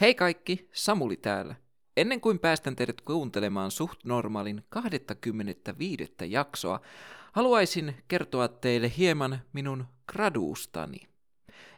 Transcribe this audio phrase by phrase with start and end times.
[0.00, 1.54] Hei kaikki, Samuli täällä.
[1.96, 6.12] Ennen kuin päästän teidät kuuntelemaan suht normaalin 25.
[6.28, 6.80] jaksoa,
[7.32, 11.00] haluaisin kertoa teille hieman minun graduustani.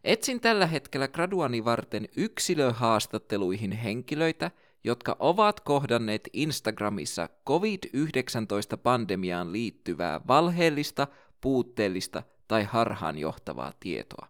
[0.05, 4.51] Etsin tällä hetkellä graduani varten yksilöhaastatteluihin henkilöitä,
[4.85, 11.07] jotka ovat kohdanneet Instagramissa COVID-19-pandemiaan liittyvää valheellista,
[11.41, 14.30] puutteellista tai harhaanjohtavaa tietoa.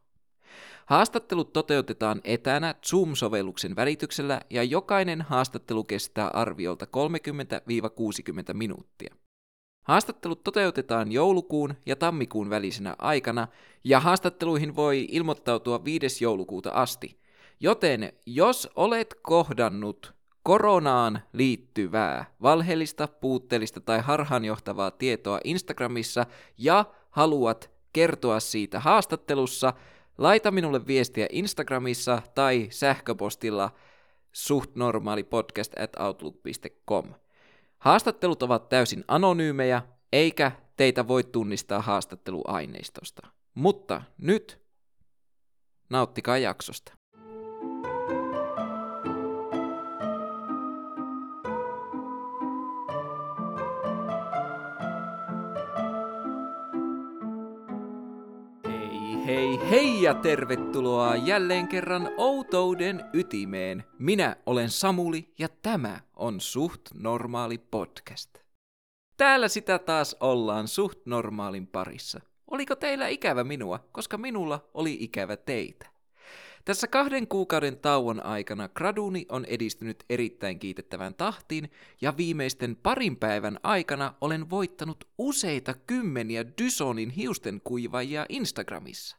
[0.90, 6.86] Haastattelut toteutetaan etänä Zoom-sovelluksen välityksellä ja jokainen haastattelu kestää arviolta
[8.50, 9.14] 30-60 minuuttia.
[9.84, 13.48] Haastattelut toteutetaan joulukuun ja tammikuun välisenä aikana
[13.84, 16.24] ja haastatteluihin voi ilmoittautua 5.
[16.24, 17.20] joulukuuta asti.
[17.60, 26.26] Joten jos olet kohdannut koronaan liittyvää, valheellista, puutteellista tai harhaanjohtavaa tietoa Instagramissa
[26.58, 29.72] ja haluat kertoa siitä haastattelussa,
[30.20, 33.70] laita minulle viestiä Instagramissa tai sähköpostilla
[34.32, 37.14] suhtnormaalipodcast at outlook.com.
[37.78, 43.26] Haastattelut ovat täysin anonyymejä, eikä teitä voi tunnistaa haastatteluaineistosta.
[43.54, 44.60] Mutta nyt
[45.90, 46.99] nauttikaa jaksosta.
[59.30, 63.84] Hei hei ja tervetuloa jälleen kerran Outouden ytimeen.
[63.98, 68.38] Minä olen Samuli ja tämä on Suht Normaali podcast.
[69.16, 72.20] Täällä sitä taas ollaan suht normaalin parissa.
[72.50, 75.86] Oliko teillä ikävä minua, koska minulla oli ikävä teitä?
[76.64, 83.58] Tässä kahden kuukauden tauon aikana graduni on edistynyt erittäin kiitettävään tahtiin ja viimeisten parin päivän
[83.62, 89.16] aikana olen voittanut useita kymmeniä Dysonin hiustenkuivajia Instagramissa.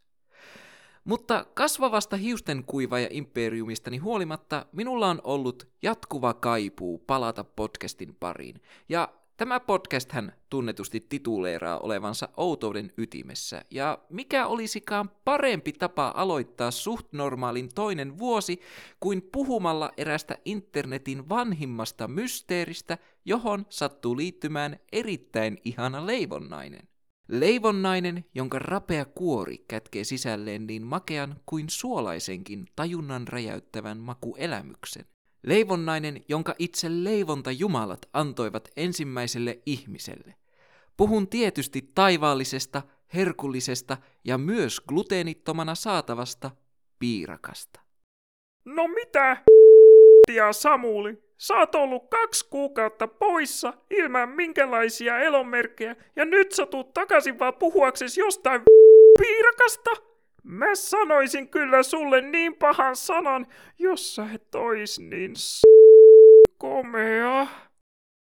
[1.03, 8.61] Mutta kasvavasta hiustenkuivaja imperiumistani huolimatta minulla on ollut jatkuva kaipuu palata podcastin pariin.
[8.89, 13.61] Ja tämä podcast hän tunnetusti tituleeraa olevansa outouden ytimessä.
[13.71, 18.59] Ja mikä olisikaan parempi tapa aloittaa suht normaalin toinen vuosi
[18.99, 26.87] kuin puhumalla erästä internetin vanhimmasta mysteeristä, johon sattuu liittymään erittäin ihana leivonnainen.
[27.27, 35.05] Leivonnainen, jonka rapea kuori kätkee sisälleen niin makean kuin suolaisenkin tajunnan räjäyttävän makuelämyksen.
[35.43, 40.35] Leivonnainen, jonka itse leivontajumalat antoivat ensimmäiselle ihmiselle.
[40.97, 42.81] Puhun tietysti taivaallisesta,
[43.13, 46.51] herkullisesta ja myös gluteenittomana saatavasta
[46.99, 47.79] piirakasta.
[48.65, 49.37] No mitä,
[50.35, 51.23] ja Samuli?
[51.37, 57.53] Sä oot ollut kaksi kuukautta poissa ilman minkälaisia elonmerkkejä ja nyt sä tuut takaisin vaan
[57.53, 58.61] puhuakses jostain
[59.19, 60.10] piirakasta?
[60.43, 63.47] Mä sanoisin kyllä sulle niin pahan sanan,
[63.79, 65.61] jos sä et ois niin s-
[66.57, 67.47] komea.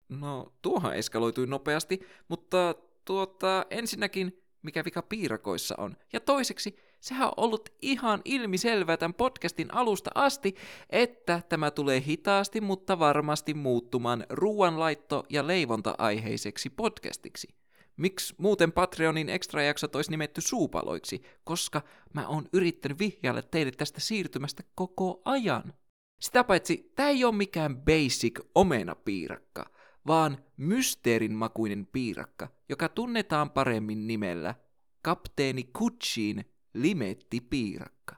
[0.10, 5.98] No, tuohan eskaloitui nopeasti, mutta tuota, ensinnäkin, mikä vika piirakoissa on.
[6.14, 10.56] Ja toiseksi, sehän on ollut ihan ilmiselvää tämän podcastin alusta asti,
[10.90, 17.48] että tämä tulee hitaasti, mutta varmasti muuttumaan ruoanlaitto- ja leivonta-aiheiseksi podcastiksi.
[17.98, 21.22] Miksi muuten Patreonin extrajaksot olisi nimetty suupaloiksi?
[21.44, 21.82] Koska
[22.14, 25.74] mä oon yrittänyt vihjailla teille tästä siirtymästä koko ajan.
[26.22, 29.66] Sitä paitsi, tämä ei ole mikään basic omenapiirakka,
[30.08, 34.56] vaan mysteerin makuinen piirakka, joka tunnetaan paremmin nimellä
[35.02, 38.16] Kapteeni Kutshin limettipiirakka.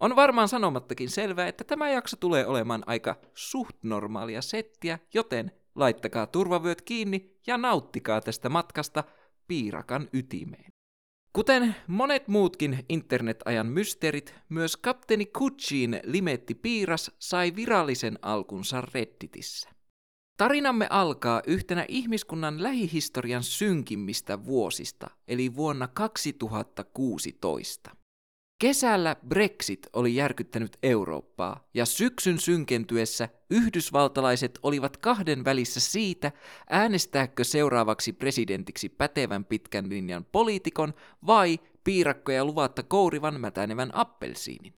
[0.00, 6.26] On varmaan sanomattakin selvää, että tämä jakso tulee olemaan aika suht normaalia settiä, joten laittakaa
[6.26, 9.04] turvavyöt kiinni ja nauttikaa tästä matkasta
[9.48, 10.72] piirakan ytimeen.
[11.32, 19.70] Kuten monet muutkin internetajan mysteerit, myös kapteeni Kutshin limetti piiras sai virallisen alkunsa Redditissä.
[20.36, 27.96] Tarinamme alkaa yhtenä ihmiskunnan lähihistorian synkimmistä vuosista, eli vuonna 2016.
[28.58, 36.32] Kesällä Brexit oli järkyttänyt Eurooppaa, ja syksyn synkentyessä yhdysvaltalaiset olivat kahden välissä siitä,
[36.70, 40.94] äänestääkö seuraavaksi presidentiksi pätevän pitkän linjan poliitikon
[41.26, 44.74] vai piirakkoja luvatta kourivan mätänevän appelsiinin.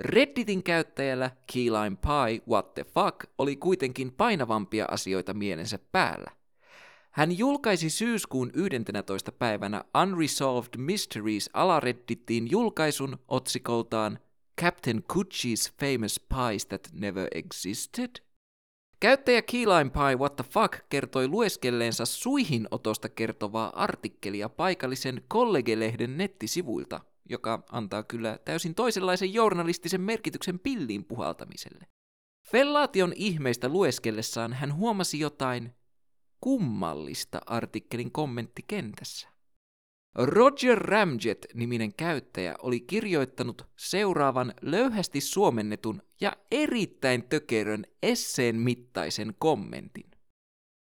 [0.00, 6.39] Redditin käyttäjällä Keyline Pie What the Fuck oli kuitenkin painavampia asioita mielensä päällä.
[7.10, 9.32] Hän julkaisi syyskuun 11.
[9.32, 14.18] päivänä Unresolved Mysteries alareddittiin julkaisun otsikoltaan
[14.60, 18.10] Captain Kuchi's Famous Pies That Never Existed.
[19.00, 27.62] Käyttäjä Keyline Pie What the Fuck kertoi lueskelleensa suihinotosta kertovaa artikkelia paikallisen kollegelehden nettisivuilta, joka
[27.72, 31.86] antaa kyllä täysin toisenlaisen journalistisen merkityksen pilliin puhaltamiselle.
[32.48, 35.79] Fellaation ihmeistä lueskellessaan hän huomasi jotain
[36.40, 39.28] kummallista artikkelin kommenttikentässä.
[40.14, 50.10] Roger Ramjet-niminen käyttäjä oli kirjoittanut seuraavan löyhästi suomennetun ja erittäin tökerön esseen mittaisen kommentin.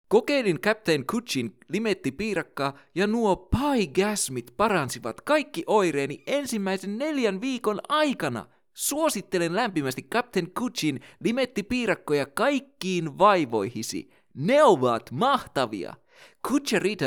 [0.09, 8.45] Kokeilin Captain Kutchin limettipiirakkaa ja nuo paigasmit paransivat kaikki oireeni ensimmäisen neljän viikon aikana.
[8.73, 14.09] Suosittelen lämpimästi Captain Kutchin limettipiirakkoja kaikkiin vaivoihisi.
[14.37, 15.93] Ne ovat mahtavia!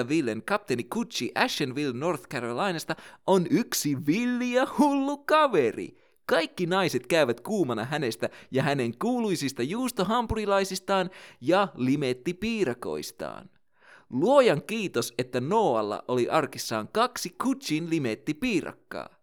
[0.08, 2.96] Villen kapteeni Kutchi Ashenville North Carolinasta
[3.26, 5.96] on yksi villi ja hullu kaveri.
[6.26, 11.10] Kaikki naiset käyvät kuumana hänestä ja hänen kuuluisista juustohampurilaisistaan
[11.40, 13.50] ja limettipiirakoistaan.
[14.10, 19.19] Luojan kiitos, että Noalla oli arkissaan kaksi Kutchin limettipiirakkaa.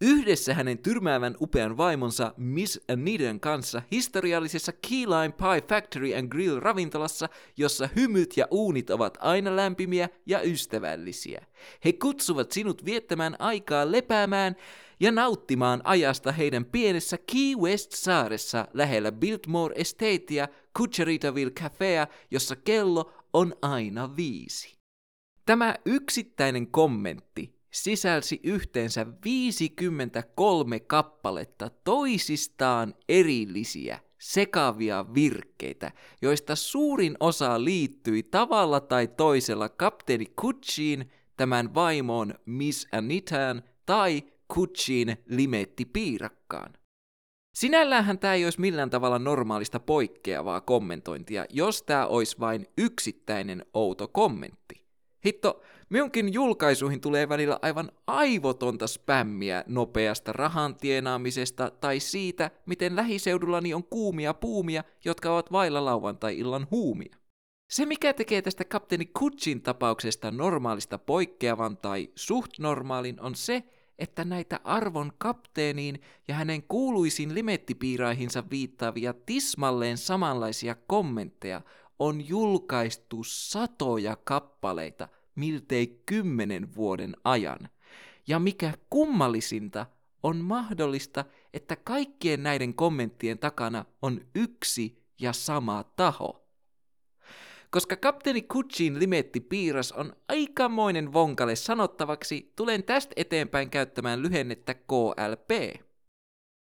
[0.00, 6.60] Yhdessä hänen tyrmäävän upean vaimonsa Miss Aniden kanssa historiallisessa Key Lime Pie Factory and Grill
[6.60, 11.46] ravintolassa, jossa hymyt ja uunit ovat aina lämpimiä ja ystävällisiä.
[11.84, 14.56] He kutsuvat sinut viettämään aikaa lepäämään
[15.00, 23.54] ja nauttimaan ajasta heidän pienessä Key West-saaressa lähellä Biltmore Estatea Kucheritaville Cafea, jossa kello on
[23.62, 24.76] aina viisi.
[25.46, 35.92] Tämä yksittäinen kommentti sisälsi yhteensä 53 kappaletta toisistaan erillisiä, sekavia virkkeitä,
[36.22, 44.22] joista suurin osa liittyi tavalla tai toisella kapteeni Kutsiin, tämän vaimoon Miss Anitaan tai
[44.54, 46.72] Kutsiin limetti piirakkaan.
[47.54, 54.08] Sinälläänhän tämä ei olisi millään tavalla normaalista poikkeavaa kommentointia, jos tämä olisi vain yksittäinen outo
[54.08, 54.86] kommentti.
[55.26, 63.74] Hitto, Minunkin julkaisuihin tulee välillä aivan aivotonta spämmiä nopeasta rahan tienaamisesta tai siitä, miten lähiseudullani
[63.74, 67.16] on kuumia puumia, jotka ovat vailla lauantai-illan huumia.
[67.70, 73.62] Se, mikä tekee tästä kapteeni Kutsin tapauksesta normaalista poikkeavan tai suht normaalin, on se,
[73.98, 81.60] että näitä arvon kapteeniin ja hänen kuuluisiin limettipiiraihinsa viittaavia tismalleen samanlaisia kommentteja
[81.98, 87.68] on julkaistu satoja kappaleita miltei kymmenen vuoden ajan.
[88.26, 89.86] Ja mikä kummallisinta,
[90.22, 91.24] on mahdollista,
[91.54, 96.46] että kaikkien näiden kommenttien takana on yksi ja sama taho.
[97.70, 105.80] Koska kapteeni Kutsin limetti piiras on aikamoinen vonkale sanottavaksi, tulen tästä eteenpäin käyttämään lyhennettä KLP.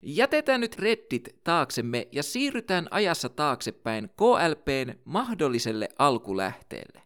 [0.03, 7.03] Jätetään nyt Reddit taaksemme ja siirrytään ajassa taaksepäin KLPn mahdolliselle alkulähteelle.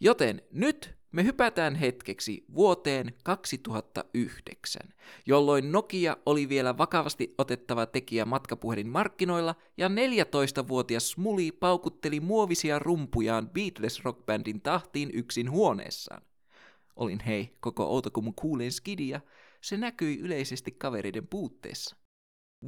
[0.00, 4.82] Joten nyt me hypätään hetkeksi vuoteen 2009,
[5.26, 13.50] jolloin Nokia oli vielä vakavasti otettava tekijä matkapuhelin markkinoilla ja 14-vuotias Smuli paukutteli muovisia rumpujaan
[13.50, 16.22] Beatles rockbandin tahtiin yksin huoneessaan.
[16.96, 19.20] Olin hei koko Outokumun kuuleen skidia,
[19.60, 21.96] se näkyi yleisesti kavereiden puutteessa.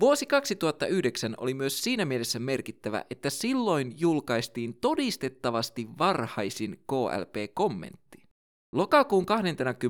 [0.01, 8.29] Vuosi 2009 oli myös siinä mielessä merkittävä, että silloin julkaistiin todistettavasti varhaisin KLP-kommentti.
[8.73, 9.87] Lokakuun 22.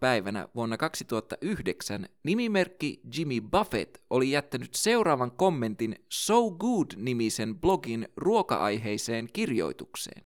[0.00, 10.22] päivänä vuonna 2009 nimimerkki Jimmy Buffett oli jättänyt seuraavan kommentin So Good-nimisen blogin ruoka-aiheiseen kirjoitukseen.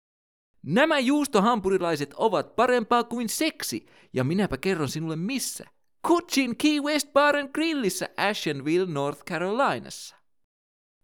[0.66, 5.66] Nämä juustohampurilaiset ovat parempaa kuin seksi, ja minäpä kerron sinulle missä.
[6.08, 10.16] Kutchin Key West Bar and Grillissä Ashenville, North Carolinassa.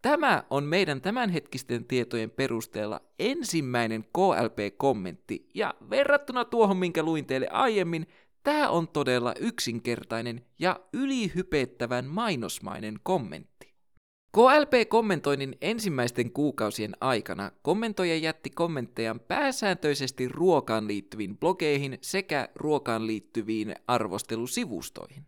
[0.01, 8.07] Tämä on meidän tämänhetkisten tietojen perusteella ensimmäinen KLP-kommentti, ja verrattuna tuohon, minkä luin teille aiemmin,
[8.43, 13.58] tämä on todella yksinkertainen ja ylihypettävän mainosmainen kommentti.
[14.31, 25.25] KLP-kommentoinnin ensimmäisten kuukausien aikana kommentoija jätti kommenttejaan pääsääntöisesti ruokaan liittyviin blogeihin sekä ruokaan liittyviin arvostelusivustoihin.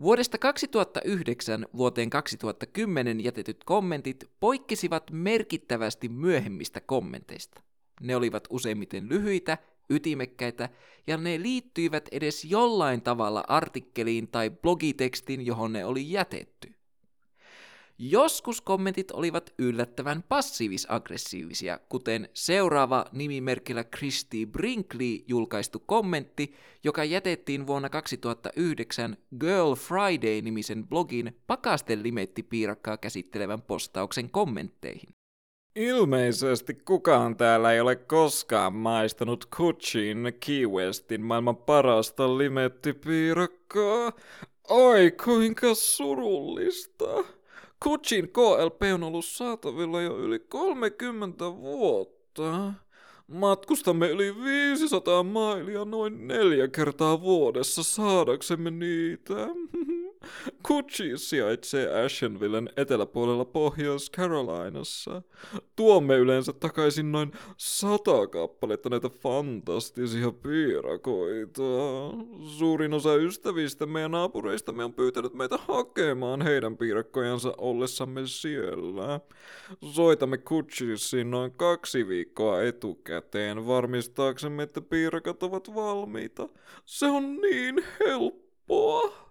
[0.00, 7.62] Vuodesta 2009 vuoteen 2010 jätetyt kommentit poikkesivat merkittävästi myöhemmistä kommenteista.
[8.00, 9.58] Ne olivat useimmiten lyhyitä,
[9.90, 10.68] ytimekkäitä
[11.06, 16.75] ja ne liittyivät edes jollain tavalla artikkeliin tai blogitekstin, johon ne oli jätetty.
[17.98, 27.88] Joskus kommentit olivat yllättävän passiivis-aggressiivisia, kuten seuraava nimimerkillä Christy Brinkley julkaistu kommentti, joka jätettiin vuonna
[27.88, 35.08] 2009 Girl Friday-nimisen blogin pakasten limettipiirakkaa käsittelevän postauksen kommentteihin.
[35.76, 44.12] Ilmeisesti kukaan täällä ei ole koskaan maistanut Kutchin Key Westin maailman parasta limettipiirakkaa.
[44.68, 47.36] Oi kuinka surullista.
[47.82, 52.72] Kutsin KLP on ollut saatavilla jo yli 30 vuotta.
[53.26, 59.34] Matkustamme yli 500 mailia noin neljä kertaa vuodessa saadaksemme niitä.
[60.64, 65.22] Gucci sijaitsee Ashenvillen eteläpuolella Pohjois-Carolinassa.
[65.76, 71.62] Tuomme yleensä takaisin noin sata kappaletta näitä fantastisia piirakoita.
[72.58, 79.20] Suurin osa ystävistämme ja naapureistamme on pyytänyt meitä hakemaan heidän piirakkojansa ollessamme siellä.
[79.92, 86.48] Soitamme Gucciisiin noin kaksi viikkoa etukäteen varmistaaksemme, että piirakat ovat valmiita.
[86.84, 89.25] Se on niin helppoa.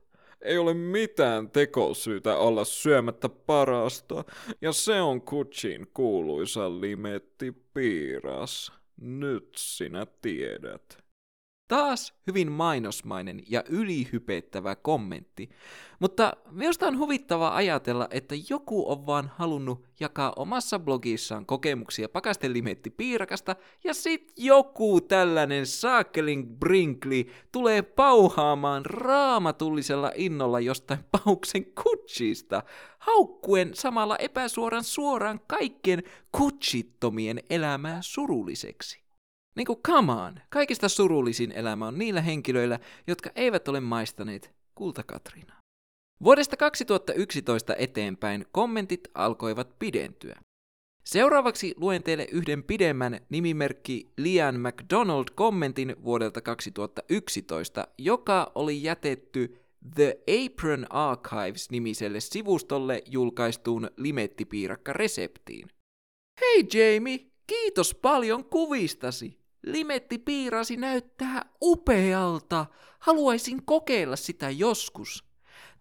[0.45, 4.23] Ei ole mitään tekosyytä olla syömättä parasta,
[4.61, 8.71] ja se on Kutsin kuuluisa limetti piiras.
[9.01, 11.04] Nyt sinä tiedät.
[11.67, 15.49] Taas hyvin mainosmainen ja ylihypettävä kommentti,
[15.99, 22.89] mutta minusta on huvittavaa ajatella, että joku on vaan halunnut jakaa omassa blogissaan kokemuksia pakastelimetti
[22.89, 32.63] piirakasta, ja sit joku tällainen saakelin Brinkley tulee pauhaamaan raamatullisella innolla jostain pauksen kutsista,
[32.99, 39.04] haukkuen samalla epäsuoran suoraan kaikkien kutsittomien elämää surulliseksi.
[39.55, 45.59] Niin kuin come on, kaikista surullisin elämä on niillä henkilöillä, jotka eivät ole maistaneet kultakatrinaa.
[46.23, 50.39] Vuodesta 2011 eteenpäin kommentit alkoivat pidentyä.
[51.03, 59.57] Seuraavaksi luen teille yhden pidemmän nimimerkki Lian McDonald kommentin vuodelta 2011, joka oli jätetty
[59.95, 65.67] The Apron Archives-nimiselle sivustolle julkaistuun limettipiirakka-reseptiin.
[66.41, 69.44] Hei Jamie, kiitos paljon kuvistasi.
[69.65, 72.65] Limetti piirasi näyttää upealta.
[72.99, 75.23] Haluaisin kokeilla sitä joskus.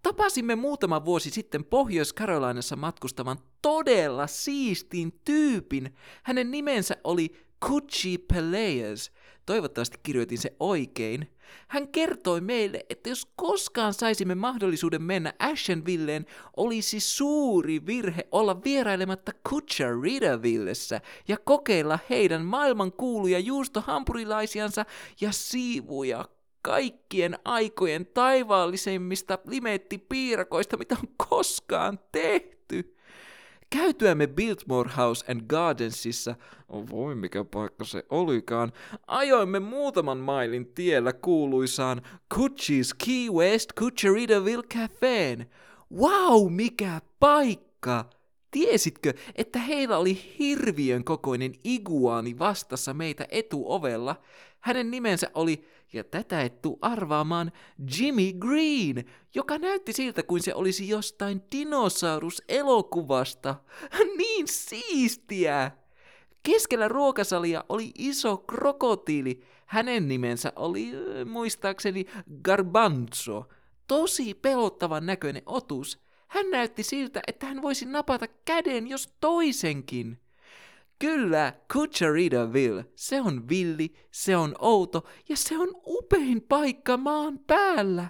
[0.02, 5.94] Tapasimme muutama vuosi sitten Pohjois-Carolinassa matkustavan todella siistin tyypin.
[6.22, 7.36] Hänen nimensä oli
[7.66, 9.12] Kuchi Peleas.
[9.46, 11.28] Toivottavasti kirjoitin se oikein.
[11.68, 19.32] Hän kertoi meille, että jos koskaan saisimme mahdollisuuden mennä Ashenvilleen, olisi suuri virhe olla vierailematta
[19.50, 24.84] Kucharitavillessä ja kokeilla heidän maailman kuuluja juustohampurilaisiansa
[25.20, 26.28] ja siivuja
[26.62, 32.93] kaikkien aikojen taivaallisemmista limettipiirakoista, mitä on koskaan tehty.
[33.70, 36.34] Käytyämme Biltmore House and Gardensissa,
[36.68, 38.72] oh voi mikä paikka se olikaan,
[39.06, 42.02] ajoimme muutaman mailin tiellä kuuluisaan
[42.34, 45.46] Cucci's Key West Cucharitaville Cafeen.
[45.92, 48.04] Wow, mikä paikka!
[48.50, 54.16] Tiesitkö, että heillä oli hirviön kokoinen iguaani vastassa meitä etuovella?
[54.64, 57.52] Hänen nimensä oli, ja tätä et tuu arvaamaan,
[57.98, 59.04] Jimmy Green,
[59.34, 63.54] joka näytti siltä kuin se olisi jostain dinosaurus-elokuvasta.
[64.18, 65.70] niin siistiä!
[66.42, 69.44] Keskellä ruokasalia oli iso krokotiili.
[69.66, 70.92] Hänen nimensä oli,
[71.26, 72.04] muistaakseni,
[72.42, 73.48] Garbanzo.
[73.86, 75.98] Tosi pelottavan näköinen otus.
[76.28, 80.23] Hän näytti siltä, että hän voisi napata käden jos toisenkin.
[80.98, 82.84] Kyllä, Kucharitaville.
[82.94, 88.08] Se on villi, se on outo ja se on upein paikka maan päällä.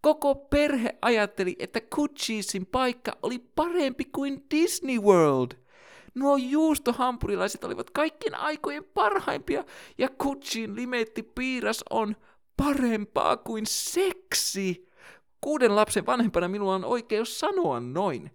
[0.00, 5.50] Koko perhe ajatteli, että Kuchisin paikka oli parempi kuin Disney World.
[6.14, 9.64] Nuo juustohampurilaiset olivat kaikkien aikojen parhaimpia
[9.98, 12.16] ja Kuchin limetti piiras on
[12.56, 14.88] parempaa kuin seksi.
[15.40, 18.30] Kuuden lapsen vanhempana minulla on oikeus sanoa noin.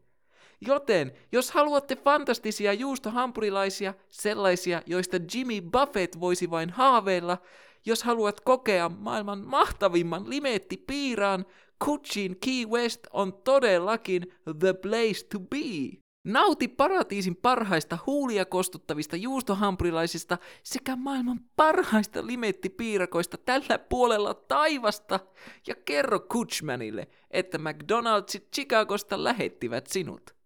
[0.67, 7.37] Joten, jos haluatte fantastisia juustohampurilaisia, sellaisia, joista Jimmy Buffett voisi vain haaveilla,
[7.85, 11.45] jos haluat kokea maailman mahtavimman limettipiiraan,
[11.85, 16.01] Kuchin Key West on todellakin the place to be.
[16.23, 25.19] Nauti paratiisin parhaista huulia kostuttavista juustohampurilaisista sekä maailman parhaista limettipiirakoista tällä puolella taivasta
[25.67, 30.40] ja kerro Kutchmanille, että McDonald'sit Chicagosta lähettivät sinut.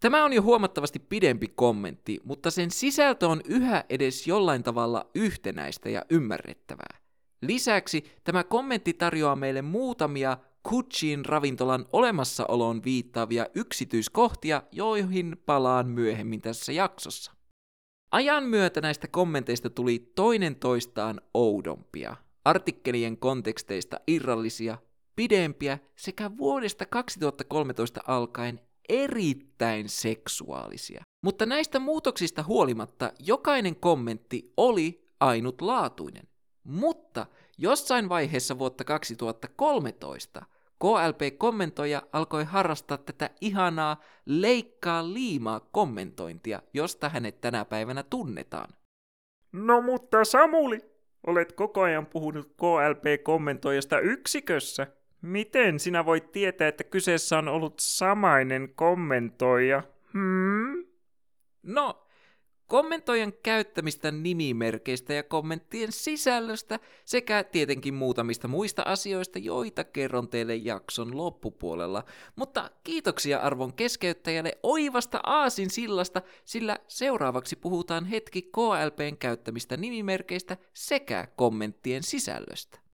[0.00, 5.88] Tämä on jo huomattavasti pidempi kommentti, mutta sen sisältö on yhä edes jollain tavalla yhtenäistä
[5.88, 6.98] ja ymmärrettävää.
[7.42, 16.72] Lisäksi tämä kommentti tarjoaa meille muutamia Kutsin ravintolan olemassaoloon viittaavia yksityiskohtia, joihin palaan myöhemmin tässä
[16.72, 17.32] jaksossa.
[18.10, 24.78] Ajan myötä näistä kommenteista tuli toinen toistaan oudompia, artikkelien konteksteista irrallisia,
[25.16, 31.02] pidempiä sekä vuodesta 2013 alkaen erittäin seksuaalisia.
[31.22, 36.28] Mutta näistä muutoksista huolimatta jokainen kommentti oli ainutlaatuinen.
[36.64, 37.26] Mutta
[37.58, 40.42] jossain vaiheessa vuotta 2013
[40.78, 48.68] KLP-kommentoija alkoi harrastaa tätä ihanaa leikkaa liimaa kommentointia, josta hänet tänä päivänä tunnetaan.
[49.52, 50.78] No mutta Samuli,
[51.26, 54.86] olet koko ajan puhunut KLP-kommentoijasta yksikössä.
[55.22, 59.82] Miten sinä voit tietää, että kyseessä on ollut samainen kommentoija?
[60.12, 60.84] Hmm?
[61.62, 62.06] No,
[62.66, 71.16] kommentoijan käyttämistä nimimerkeistä ja kommenttien sisällöstä sekä tietenkin muutamista muista asioista, joita kerron teille jakson
[71.16, 72.04] loppupuolella.
[72.36, 81.28] Mutta kiitoksia arvon keskeyttäjälle oivasta aasin sillasta, sillä seuraavaksi puhutaan hetki KLPn käyttämistä nimimerkeistä sekä
[81.36, 82.87] kommenttien sisällöstä.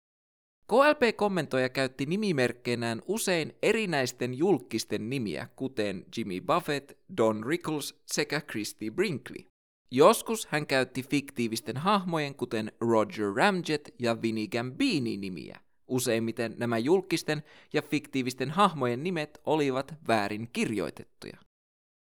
[0.66, 9.44] KLP-kommentoija käytti nimimerkkeinään usein erinäisten julkisten nimiä, kuten Jimmy Buffett, Don Rickles sekä Christy Brinkley.
[9.90, 15.60] Joskus hän käytti fiktiivisten hahmojen, kuten Roger Ramjet ja Vinnie Gambini nimiä.
[15.88, 17.42] Useimmiten nämä julkisten
[17.72, 21.36] ja fiktiivisten hahmojen nimet olivat väärin kirjoitettuja.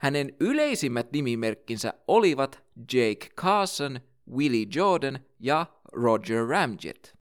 [0.01, 2.63] Hänen yleisimmät nimimerkkinsä olivat
[2.93, 3.99] Jake Carson,
[4.31, 7.18] Willie Jordan ja Roger Ramjet.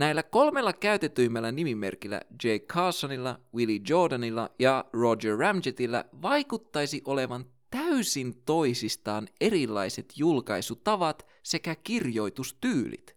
[0.00, 9.28] Näillä kolmella käytetyimmällä nimimerkillä Jake Carsonilla, Willie Jordanilla ja Roger Ramjetilla vaikuttaisi olevan täysin toisistaan
[9.40, 13.16] erilaiset julkaisutavat sekä kirjoitustyylit.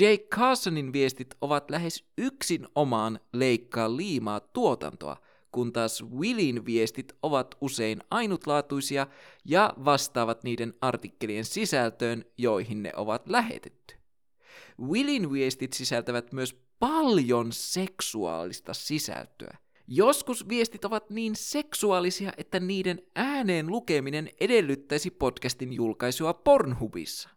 [0.00, 5.16] Jake Carsonin viestit ovat lähes yksin omaan leikkaa liimaa tuotantoa,
[5.52, 9.06] kun taas Willin viestit ovat usein ainutlaatuisia
[9.44, 13.95] ja vastaavat niiden artikkelien sisältöön, joihin ne ovat lähetetty.
[14.80, 19.58] Willin viestit sisältävät myös paljon seksuaalista sisältöä.
[19.88, 27.28] Joskus viestit ovat niin seksuaalisia, että niiden ääneen lukeminen edellyttäisi podcastin julkaisua Pornhubissa.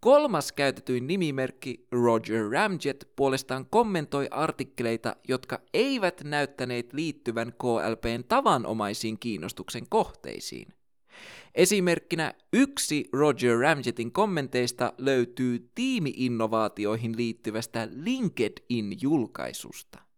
[0.00, 9.88] Kolmas käytetyin nimimerkki Roger Ramjet puolestaan kommentoi artikkeleita, jotka eivät näyttäneet liittyvän KLPn tavanomaisiin kiinnostuksen
[9.88, 10.74] kohteisiin.
[11.54, 20.10] Esimerkkinä yksi Roger Ramjetin kommenteista löytyy tiimiinnovaatioihin liittyvästä LinkedIn-julkaisusta.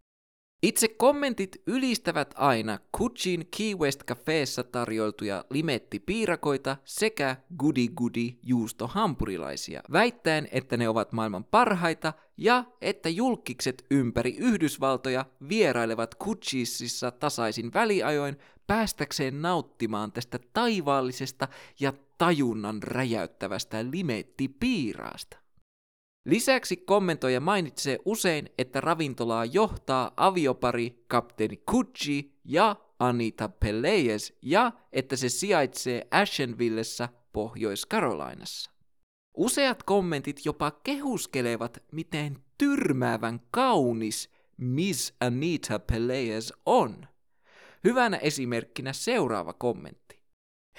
[0.62, 10.48] Itse kommentit ylistävät aina Kuchin Key West Cafeessa tarjoltuja limettipiirakoita sekä Goody Goody juustohampurilaisia, väittäen,
[10.52, 19.42] että ne ovat maailman parhaita ja että julkikset ympäri Yhdysvaltoja vierailevat Kuchisissa tasaisin väliajoin päästäkseen
[19.42, 21.48] nauttimaan tästä taivaallisesta
[21.80, 25.36] ja tajunnan räjäyttävästä limettipiiraasta.
[26.24, 35.16] Lisäksi kommentoija mainitsee usein, että ravintolaa johtaa aviopari kapteeni Kuchi ja Anita Peleyes ja että
[35.16, 38.70] se sijaitsee Ashenvillessä Pohjois-Karolainassa.
[39.36, 47.06] Useat kommentit jopa kehuskelevat, miten tyrmäävän kaunis Miss Anita Peleyes on.
[47.84, 50.22] Hyvänä esimerkkinä seuraava kommentti.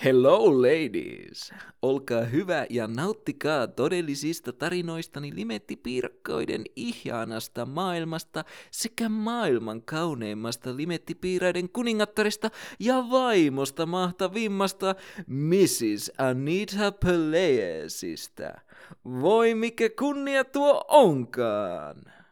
[0.03, 1.53] Hello ladies!
[1.81, 13.05] Olkaa hyvä ja nauttikaa todellisista tarinoistani limettipiirakkoiden ihjanasta maailmasta sekä maailman kauneimmasta limettipiiraiden kuningattarista ja
[13.11, 14.95] vaimosta mahtavimmasta
[15.27, 16.11] Mrs.
[16.17, 18.61] Anita Peleesistä.
[19.05, 22.22] Voi mikä kunnia tuo onkaan!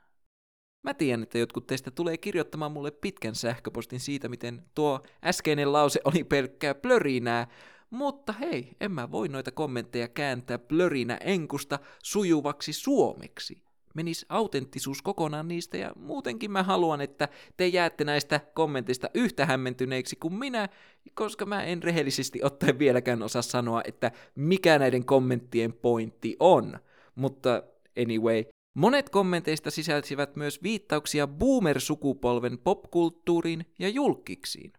[0.84, 6.00] Mä tiedän, että jotkut teistä tulee kirjoittamaan mulle pitkän sähköpostin siitä, miten tuo äskeinen lause
[6.06, 7.48] oli pelkkää plörinää,
[7.90, 13.62] mutta hei, en mä voi noita kommentteja kääntää plörinä enkusta sujuvaksi suomeksi.
[13.96, 20.16] Menis autenttisuus kokonaan niistä ja muutenkin mä haluan, että te jäätte näistä kommenteista yhtä hämmentyneiksi
[20.16, 20.70] kuin minä,
[21.14, 26.80] koska mä en rehellisesti ottaen vieläkään osaa sanoa, että mikä näiden kommenttien pointti on.
[27.16, 27.64] Mutta
[28.02, 34.74] anyway, Monet kommenteista sisälsivät myös viittauksia boomer-sukupolven popkulttuuriin ja julkiksiin.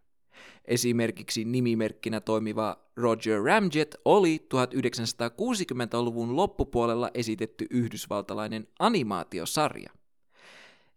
[0.65, 9.91] Esimerkiksi nimimerkkinä toimiva Roger Ramjet oli 1960-luvun loppupuolella esitetty yhdysvaltalainen animaatiosarja.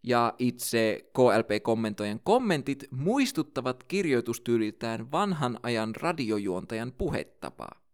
[0.03, 7.86] Ja itse KLP-kommentojen kommentit muistuttavat kirjoitustyyliltään vanhan ajan radiojuontajan puhetapaa.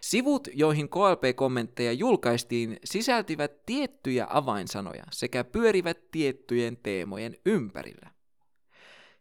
[0.00, 8.10] Sivut, joihin KLP-kommentteja julkaistiin, sisältivät tiettyjä avainsanoja sekä pyörivät tiettyjen teemojen ympärillä.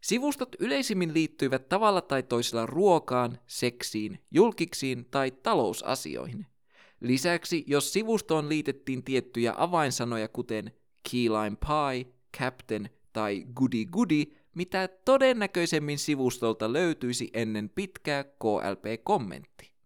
[0.02, 6.46] Sivustot yleisimmin liittyivät tavalla tai toisella ruokaan, seksiin, julkiksiin tai talousasioihin.
[7.02, 10.72] Lisäksi, jos sivustoon liitettiin tiettyjä avainsanoja kuten
[11.12, 14.24] key lime pie, captain tai goody goody,
[14.56, 19.77] mitä todennäköisemmin sivustolta löytyisi ennen pitkää KLP-kommentti.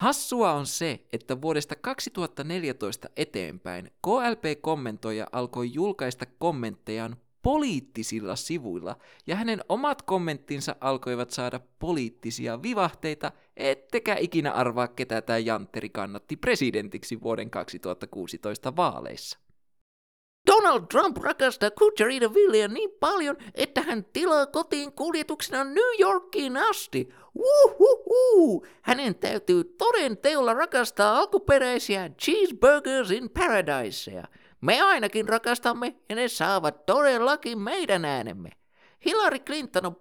[0.00, 9.60] Hassua on se, että vuodesta 2014 eteenpäin KLP-kommentoija alkoi julkaista kommenttejaan poliittisilla sivuilla, ja hänen
[9.68, 17.50] omat kommenttinsa alkoivat saada poliittisia vivahteita, ettekä ikinä arvaa, ketä tämä Jantteri kannatti presidentiksi vuoden
[17.50, 19.38] 2016 vaaleissa.
[20.46, 27.08] Donald Trump rakastaa Kutcherita Villiä niin paljon, että hän tilaa kotiin kuljetuksena New Yorkiin asti.
[27.34, 28.66] Uhuhu!
[28.82, 34.24] Hänen täytyy toden teolla rakastaa alkuperäisiä cheeseburgers in paradiseja.
[34.60, 38.50] Me ainakin rakastamme ja ne saavat todellakin meidän äänemme.
[39.06, 39.96] Hillary Clinton on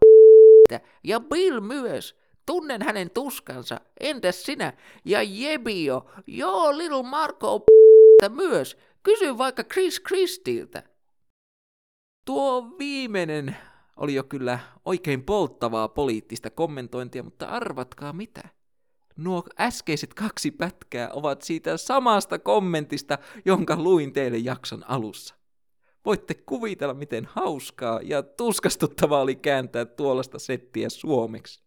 [1.03, 2.19] ja Bill myös.
[2.45, 3.81] Tunnen hänen tuskansa.
[3.99, 4.73] Entäs sinä?
[5.05, 6.05] Ja Jebio.
[6.27, 7.61] Joo, Little Marco on
[8.35, 8.77] myös.
[9.03, 10.83] Kysy vaikka Chris Christiltä.
[12.25, 13.57] Tuo viimeinen
[13.99, 18.49] oli jo kyllä oikein polttavaa poliittista kommentointia, mutta arvatkaa mitä?
[19.17, 25.35] Nuo äskeiset kaksi pätkää ovat siitä samasta kommentista, jonka luin teille jakson alussa.
[26.05, 31.63] Voitte kuvitella, miten hauskaa ja tuskastuttavaa oli kääntää tuollaista settiä suomeksi.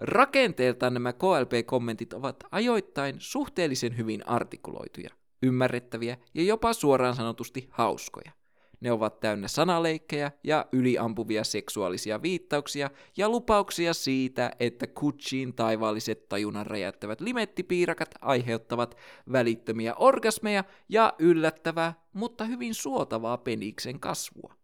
[0.00, 5.10] Rakenteeltaan nämä KLP-kommentit ovat ajoittain suhteellisen hyvin artikuloituja,
[5.42, 8.32] ymmärrettäviä ja jopa suoraan sanotusti hauskoja–
[8.80, 16.66] ne ovat täynnä sanaleikkejä ja yliampuvia seksuaalisia viittauksia ja lupauksia siitä, että Kuchiin taivaalliset tajunnan
[16.66, 18.96] räjäyttävät limettipiirakat aiheuttavat
[19.32, 24.54] välittömiä orgasmeja ja yllättävää, mutta hyvin suotavaa peniksen kasvua.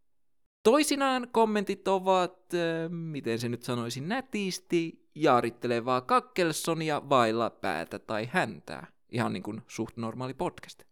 [0.63, 8.87] Toisinaan kommentit ovat, äh, miten se nyt sanoisi nätisti, jaarittelevaa kakkelsonia vailla päätä tai häntää.
[9.11, 10.92] Ihan niin kuin suht normaali podcast.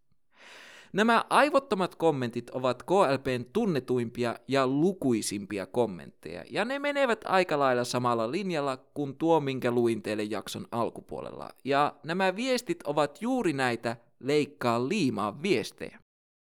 [0.92, 8.30] Nämä aivottomat kommentit ovat KLPn tunnetuimpia ja lukuisimpia kommentteja, ja ne menevät aika lailla samalla
[8.30, 11.50] linjalla kuin tuo, minkä luin teille jakson alkupuolella.
[11.64, 15.98] Ja nämä viestit ovat juuri näitä leikkaa liimaa viestejä.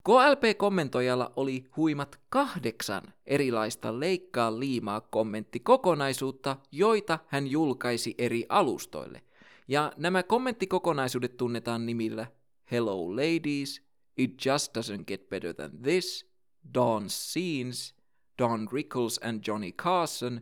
[0.04, 9.22] KLP-kommentoijalla oli huimat kahdeksan erilaista leikkaa liimaa kommenttikokonaisuutta, joita hän julkaisi eri alustoille.
[9.68, 12.28] Ja nämä kommenttikokonaisuudet tunnetaan nimillä
[12.72, 16.24] Hello Ladies, It just doesn't get better than this,
[16.72, 17.94] Dawn's Scenes,
[18.38, 20.42] Don Rickles and Johnny Carson,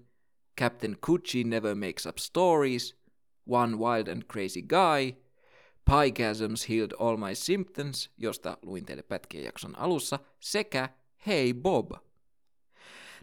[0.55, 2.95] Captain Cucci Never Makes Up Stories,
[3.47, 5.15] One Wild and Crazy Guy,
[5.89, 10.89] Pygasms Healed All My Symptoms, josta luin teille pätkien jakson alussa, sekä
[11.27, 11.91] Hey Bob.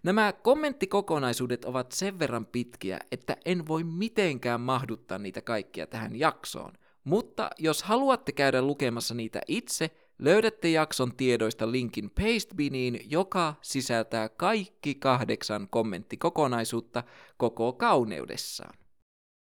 [0.02, 6.72] Nämä kommenttikokonaisuudet ovat sen verran pitkiä, että en voi mitenkään mahduttaa niitä kaikkia tähän jaksoon.
[7.04, 14.94] Mutta jos haluatte käydä lukemassa niitä itse, Löydätte jakson tiedoista linkin Pastebiniin, joka sisältää kaikki
[14.94, 17.05] kahdeksan kommenttikokonaisuutta
[17.37, 18.79] koko kauneudessaan.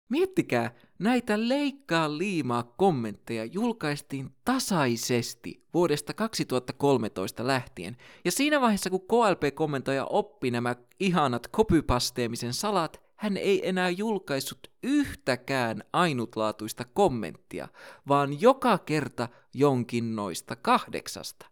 [0.09, 10.05] Miettikää, näitä leikkaa liimaa kommentteja julkaistiin tasaisesti vuodesta 2013 lähtien, ja siinä vaiheessa kun KLP-kommentoija
[10.05, 17.69] oppi nämä ihanat kopypasteemisen salat, hän ei enää julkaissut yhtäkään ainutlaatuista kommenttia,
[18.09, 21.47] vaan joka kerta jonkin noista kahdeksasta.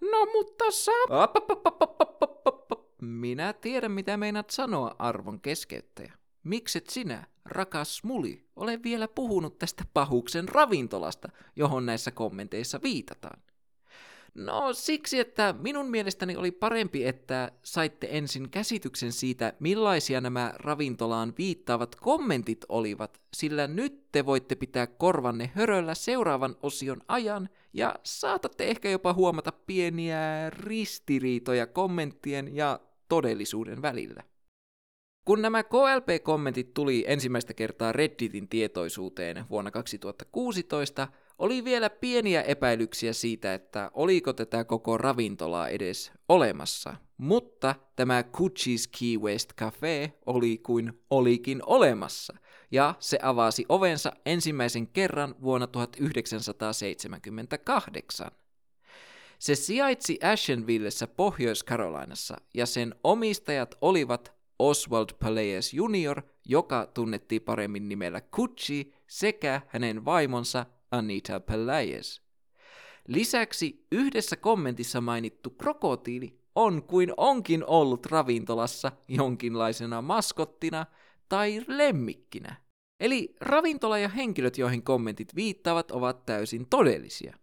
[0.00, 1.28] No mutta saa...
[3.02, 6.12] Minä tiedän, mitä meinaat sanoa, arvon keskeyttäjä.
[6.44, 13.42] Mikset sinä, rakas muli, ole vielä puhunut tästä pahuksen ravintolasta, johon näissä kommenteissa viitataan?
[14.34, 21.32] No siksi, että minun mielestäni oli parempi, että saitte ensin käsityksen siitä, millaisia nämä ravintolaan
[21.38, 28.64] viittaavat kommentit olivat, sillä nyt te voitte pitää korvanne höröllä seuraavan osion ajan ja saatatte
[28.64, 34.22] ehkä jopa huomata pieniä ristiriitoja kommenttien ja todellisuuden välillä.
[35.24, 43.54] Kun nämä KLP-kommentit tuli ensimmäistä kertaa Redditin tietoisuuteen vuonna 2016, oli vielä pieniä epäilyksiä siitä,
[43.54, 51.02] että oliko tätä koko ravintolaa edes olemassa, mutta tämä Cucci's Key West Cafe oli kuin
[51.10, 52.36] olikin olemassa,
[52.70, 58.30] ja se avasi ovensa ensimmäisen kerran vuonna 1978.
[59.38, 68.20] Se sijaitsi Ashenvillessä Pohjois-Carolinassa, ja sen omistajat olivat Oswald Palaeus Jr., joka tunnettiin paremmin nimellä
[68.20, 72.20] Cucci, sekä hänen vaimonsa Anita Pelaez.
[73.08, 80.86] Lisäksi yhdessä kommentissa mainittu krokotiili on kuin onkin ollut ravintolassa jonkinlaisena maskottina
[81.28, 82.56] tai lemmikkinä.
[83.00, 87.36] Eli ravintola ja henkilöt, joihin kommentit viittaavat, ovat täysin todellisia.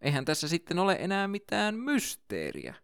[0.00, 2.74] Eihän tässä sitten ole enää mitään mysteeriä.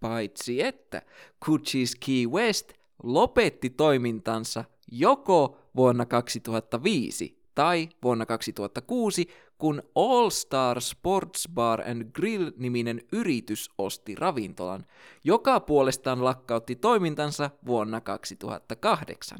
[0.00, 1.02] Paitsi että
[1.44, 9.26] Cucci's Key West lopetti toimintansa joko vuonna 2005 Tai vuonna 2006,
[9.58, 14.86] kun All Star Sports Bar and Grill-niminen yritys osti ravintolan,
[15.24, 19.38] joka puolestaan lakkautti toimintansa vuonna 2008.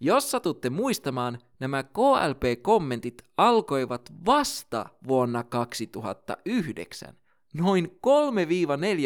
[0.00, 7.14] Jos satutte muistamaan, nämä KLP-kommentit alkoivat vasta vuonna 2009,
[7.54, 7.98] noin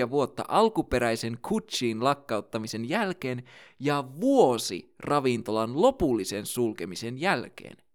[0.07, 3.43] 3-4 vuotta alkuperäisen Kutsiin lakkauttamisen jälkeen
[3.81, 7.86] ja vuosi ravintolan lopullisen sulkemisen jälkeen.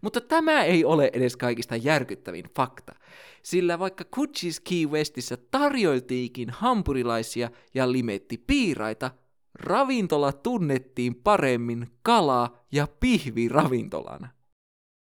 [0.00, 2.94] Mutta tämä ei ole edes kaikista järkyttävin fakta,
[3.42, 9.10] sillä vaikka Kuchis Key Westissä tarjoiltiikin hampurilaisia ja limetti piiraita,
[9.54, 14.28] ravintola tunnettiin paremmin kala- ja pihviravintolana.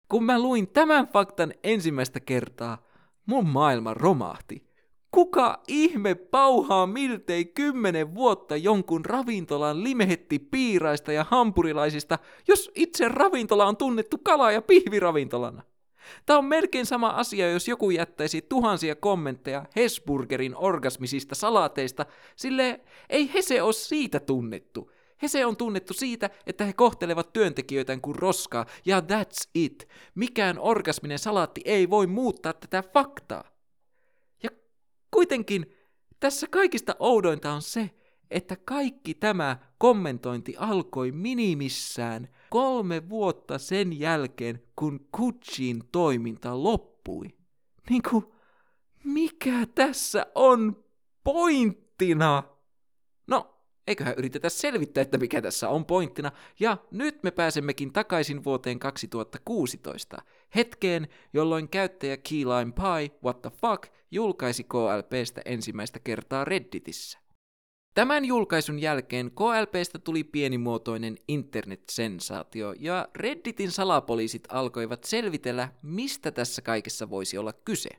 [0.09, 2.85] Kun mä luin tämän faktan ensimmäistä kertaa,
[3.25, 4.74] mun maailma romahti.
[5.15, 13.65] Kuka ihme pauhaa miltei kymmenen vuotta jonkun ravintolan limehetti piiraista ja hampurilaisista, jos itse ravintola
[13.65, 15.63] on tunnettu kala- ja pihviravintolana?
[16.25, 23.33] Tämä on melkein sama asia, jos joku jättäisi tuhansia kommentteja Hesburgerin orgasmisista salaateista, sille ei
[23.33, 24.91] Hese ole siitä tunnettu.
[25.21, 29.87] Hese on tunnettu siitä, että he kohtelevat työntekijöitään kuin roskaa, ja that's it.
[30.15, 33.54] Mikään orgasminen salaatti ei voi muuttaa tätä faktaa.
[35.15, 35.75] Kuitenkin
[36.19, 37.91] tässä kaikista oudointa on se,
[38.31, 47.25] että kaikki tämä kommentointi alkoi minimissään kolme vuotta sen jälkeen, kun Kutsin toiminta loppui.
[47.89, 48.25] Niin kuin,
[49.03, 50.83] mikä tässä on
[51.23, 52.43] pointtina?
[53.27, 56.31] No, eiköhän yritetä selvittää, että mikä tässä on pointtina.
[56.59, 60.17] Ja nyt me pääsemmekin takaisin vuoteen 2016,
[60.55, 67.19] hetkeen, jolloin käyttäjä Keyline Pie What the Fuck julkaisi KLPstä ensimmäistä kertaa Redditissä.
[67.93, 77.09] Tämän julkaisun jälkeen KLPstä tuli pienimuotoinen internetsensaatio ja Redditin salapoliisit alkoivat selvitellä, mistä tässä kaikessa
[77.09, 77.89] voisi olla kyse.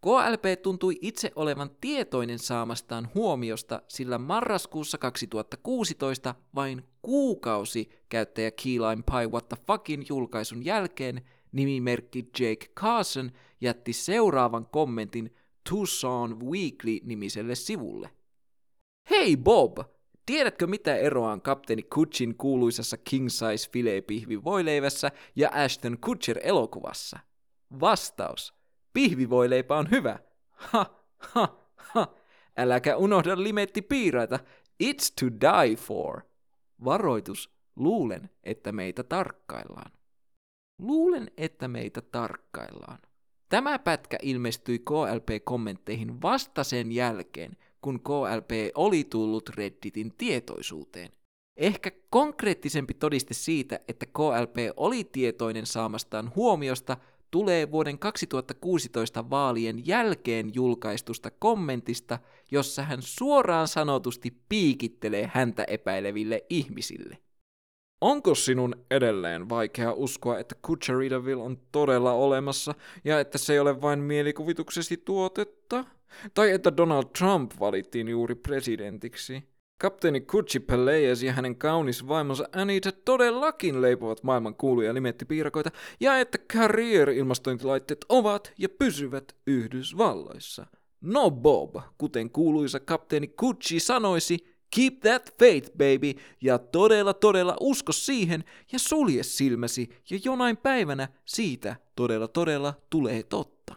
[0.00, 9.26] KLP tuntui itse olevan tietoinen saamastaan huomiosta, sillä marraskuussa 2016 vain kuukausi käyttäjä Keyline Pie
[9.26, 15.34] What the Fuckin julkaisun jälkeen nimimerkki Jake Carson jätti seuraavan kommentin
[15.68, 18.10] Tucson Weekly-nimiselle sivulle.
[19.10, 19.78] Hei Bob!
[20.26, 24.04] Tiedätkö mitä eroa on kapteeni Kutchin kuuluisassa King Size filet
[24.44, 27.18] voileivässä ja Ashton Kutcher elokuvassa?
[27.80, 28.54] Vastaus.
[28.92, 30.18] Pihvivoileipä on hyvä.
[30.48, 32.14] Ha, ha, ha.
[32.58, 34.38] Äläkä unohda limetti piiraita.
[34.84, 36.20] It's to die for.
[36.84, 37.50] Varoitus.
[37.76, 39.92] Luulen, että meitä tarkkaillaan.
[40.78, 42.98] Luulen, että meitä tarkkaillaan.
[43.48, 51.10] Tämä pätkä ilmestyi KLP-kommentteihin vasta sen jälkeen, kun KLP oli tullut Redditin tietoisuuteen.
[51.56, 56.96] Ehkä konkreettisempi todiste siitä, että KLP oli tietoinen saamastaan huomiosta,
[57.30, 62.18] tulee vuoden 2016 vaalien jälkeen julkaistusta kommentista,
[62.50, 67.18] jossa hän suoraan sanotusti piikittelee häntä epäileville ihmisille.
[68.00, 73.80] Onko sinun edelleen vaikea uskoa, että Kutcheridaville on todella olemassa ja että se ei ole
[73.80, 75.84] vain mielikuvituksesi tuotetta?
[76.34, 79.42] Tai että Donald Trump valittiin juuri presidentiksi?
[79.80, 86.38] Kapteeni Kutchi Pelleas ja hänen kaunis vaimonsa Anita todellakin leipovat maailman kuuluja limettipiirakoita ja että
[86.52, 90.66] Carrier-ilmastointilaitteet ovat ja pysyvät Yhdysvalloissa.
[91.00, 97.92] No Bob, kuten kuuluisa kapteeni Kutchi sanoisi, Keep that faith, baby, ja todella todella usko
[97.92, 103.74] siihen ja sulje silmäsi, ja jonain päivänä siitä todella todella tulee totta.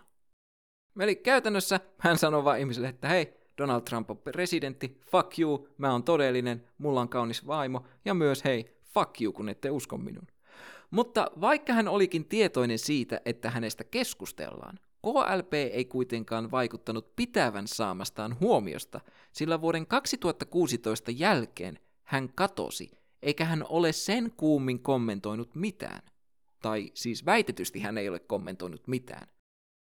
[1.00, 5.92] Eli käytännössä hän sanoo vaan ihmisille, että hei, Donald Trump on presidentti, fuck you, mä
[5.92, 10.28] oon todellinen, mulla on kaunis vaimo, ja myös hei, fuck you, kun ette usko minun.
[10.92, 18.40] Mutta vaikka hän olikin tietoinen siitä, että hänestä keskustellaan, KLP ei kuitenkaan vaikuttanut pitävän saamastaan
[18.40, 26.02] huomiosta, sillä vuoden 2016 jälkeen hän katosi, eikä hän ole sen kuummin kommentoinut mitään.
[26.62, 29.28] Tai siis väitetysti hän ei ole kommentoinut mitään.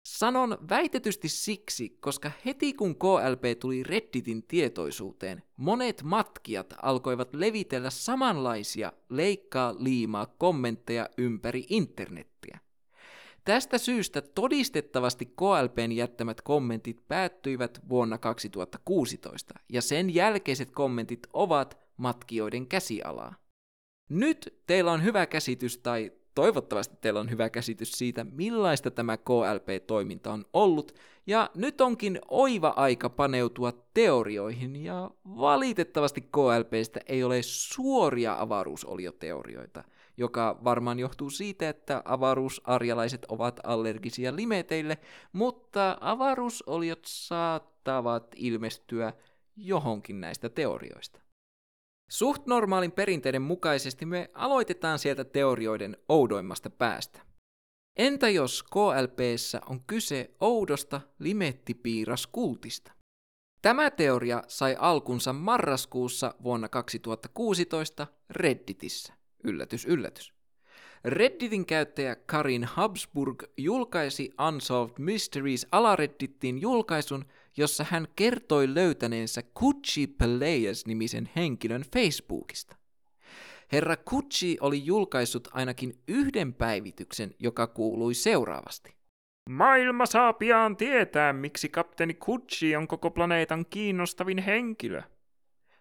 [0.06, 8.92] Sanon väitetysti siksi, koska heti kun KLP tuli Redditin tietoisuuteen, monet matkijat alkoivat levitellä samanlaisia
[9.08, 12.60] leikkaa liimaa kommentteja ympäri internettiä.
[13.50, 22.66] Tästä syystä todistettavasti KLPn jättämät kommentit päättyivät vuonna 2016, ja sen jälkeiset kommentit ovat matkijoiden
[22.66, 23.34] käsialaa.
[24.10, 30.32] Nyt teillä on hyvä käsitys, tai toivottavasti teillä on hyvä käsitys siitä, millaista tämä KLP-toiminta
[30.32, 30.94] on ollut,
[31.26, 39.84] ja nyt onkin oiva aika paneutua teorioihin, ja valitettavasti KLPstä ei ole suoria avaruusolioteorioita,
[40.20, 44.98] joka varmaan johtuu siitä, että avaruusarjalaiset ovat allergisia limeteille,
[45.32, 49.12] mutta avaruusoliot saattavat ilmestyä
[49.56, 51.20] johonkin näistä teorioista.
[52.10, 57.20] Suht normaalin perinteiden mukaisesti me aloitetaan sieltä teorioiden oudoimmasta päästä.
[57.96, 62.92] Entä jos KLPssä on kyse oudosta limettipiiraskultista?
[63.62, 69.19] Tämä teoria sai alkunsa marraskuussa vuonna 2016 Redditissä.
[69.44, 70.32] Yllätys, yllätys.
[71.04, 77.24] Redditin käyttäjä Karin Habsburg julkaisi Unsolved Mysteries alareddittiin julkaisun,
[77.56, 82.76] jossa hän kertoi löytäneensä Kuchi Peleas-nimisen henkilön Facebookista.
[83.72, 88.94] Herra Kuchi oli julkaissut ainakin yhden päivityksen, joka kuului seuraavasti.
[89.50, 95.02] Maailma saa pian tietää, miksi kapteeni Kuchi on koko planeetan kiinnostavin henkilö.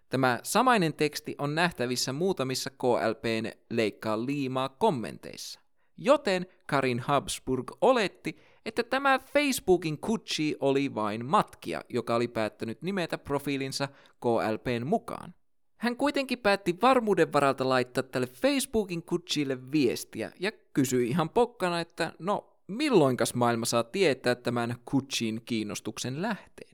[0.09, 5.59] Tämä samainen teksti on nähtävissä muutamissa KLPn leikkaa liimaa kommenteissa.
[5.97, 13.17] Joten Karin Habsburg oletti, että tämä Facebookin Kuchi oli vain matkia, joka oli päättänyt nimetä
[13.17, 13.87] profiilinsa
[14.19, 15.33] KLPn mukaan.
[15.77, 22.13] Hän kuitenkin päätti varmuuden varalta laittaa tälle Facebookin Kuchille viestiä ja kysyi ihan pokkana, että
[22.19, 26.68] no milloinkas maailma saa tietää tämän Kuchin kiinnostuksen lähteen.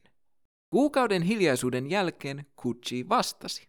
[0.69, 3.67] Kuukauden hiljaisuuden jälkeen Kuchi vastasi.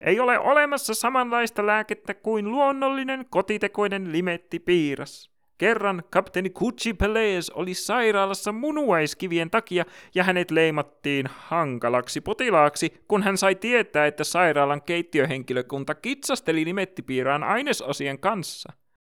[0.00, 5.30] Ei ole olemassa samanlaista lääkettä kuin luonnollinen kotitekoinen limettipiiras.
[5.58, 13.38] Kerran kapteeni Kuchi Pelees oli sairaalassa munuaiskivien takia ja hänet leimattiin hankalaksi potilaaksi, kun hän
[13.38, 18.72] sai tietää, että sairaalan keittiöhenkilökunta kitsasteli limettipiiraan ainesosien kanssa.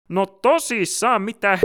[0.10, 1.60] No tosissaan, mitä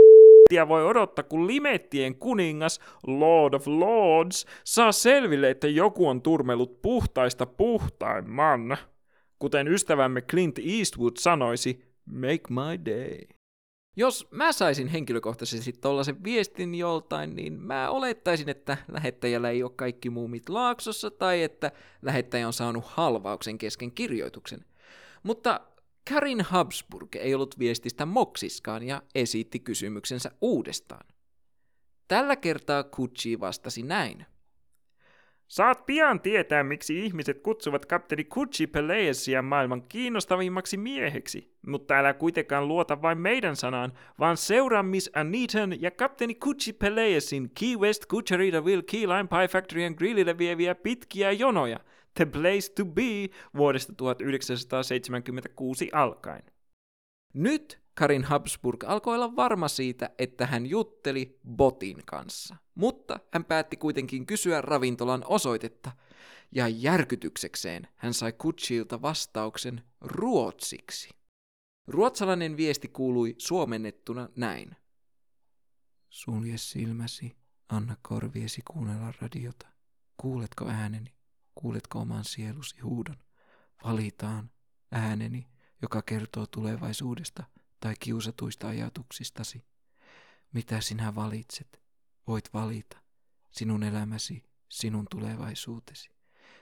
[0.49, 6.81] Limettiä voi odottaa, kun Limettien kuningas, Lord of Lords, saa selville, että joku on turmellut
[6.81, 8.77] puhtaista puhtaimman.
[9.39, 13.19] Kuten ystävämme Clint Eastwood sanoisi, make my day.
[13.97, 20.09] Jos mä saisin henkilökohtaisesti tollasen viestin joltain, niin mä olettaisin, että lähettäjällä ei ole kaikki
[20.09, 24.65] muumit laaksossa tai että lähettäjä on saanut halvauksen kesken kirjoituksen.
[25.23, 25.61] Mutta
[26.13, 31.07] Karin Habsburg ei ollut viestistä moksiskaan ja esitti kysymyksensä uudestaan.
[32.07, 34.25] Tällä kertaa Kuchi vastasi näin.
[35.47, 41.53] Saat pian tietää, miksi ihmiset kutsuvat kapteeni Kuchi Peleesia maailman kiinnostavimmaksi mieheksi.
[41.67, 47.51] Mutta älä kuitenkaan luota vain meidän sanaan, vaan seuraa Miss Anitan ja kapteeni Kuchi Peleesin
[47.59, 51.79] Key West Kucheritaville Key Lime Pie Factoryn grillille vieviä pitkiä jonoja–
[52.19, 56.43] The Place to Be vuodesta 1976 alkaen.
[57.33, 63.77] Nyt Karin Habsburg alkoi olla varma siitä, että hän jutteli botin kanssa, mutta hän päätti
[63.77, 65.91] kuitenkin kysyä ravintolan osoitetta,
[66.51, 71.09] ja järkytyksekseen hän sai Kutsilta vastauksen ruotsiksi.
[71.87, 74.75] Ruotsalainen viesti kuului suomennettuna näin.
[76.09, 77.35] Sulje silmäsi,
[77.69, 79.67] anna korviesi kuunnella radiota.
[80.17, 81.18] Kuuletko ääneni?
[81.59, 83.17] Kuuletko oman sielusi huudon?
[83.83, 84.51] Valitaan
[84.91, 85.47] ääneni,
[85.81, 87.43] joka kertoo tulevaisuudesta
[87.79, 89.65] tai kiusatuista ajatuksistasi.
[90.53, 91.81] Mitä sinä valitset?
[92.27, 92.97] Voit valita.
[93.51, 96.09] Sinun elämäsi, sinun tulevaisuutesi.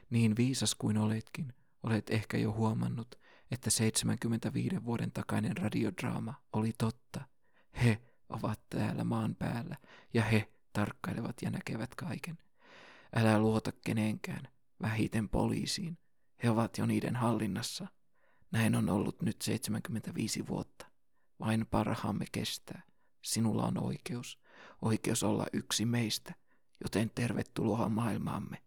[0.10, 3.16] Niin viisas kuin oletkin, olet ehkä jo huomannut,
[3.52, 7.22] että 75 vuoden takainen radiodraama oli totta.
[7.84, 9.78] He ovat täällä maan päällä
[10.14, 12.38] ja he tarkkailevat ja näkevät kaiken.
[13.16, 14.48] Älä luota kenenkään,
[14.82, 15.98] vähiten poliisiin.
[16.44, 17.88] He ovat jo niiden hallinnassa.
[18.52, 20.86] Näin on ollut nyt 75 vuotta.
[21.40, 22.82] Vain parhaamme kestää.
[23.22, 24.40] Sinulla on oikeus,
[24.82, 26.34] oikeus olla yksi meistä,
[26.84, 28.64] joten tervetuloa maailmaamme.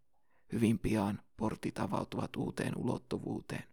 [0.52, 3.64] Hyvin pian portit avautuvat uuteen ulottuvuuteen.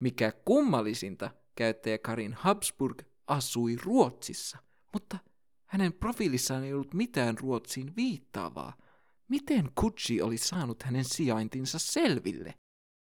[0.00, 4.58] Mikä kummallisinta, käyttäjä Karin Habsburg asui Ruotsissa,
[4.92, 5.18] mutta
[5.66, 8.76] hänen profiilissaan ei ollut mitään Ruotsiin viittaavaa–
[9.28, 12.54] Miten Kutsi oli saanut hänen sijaintinsa selville?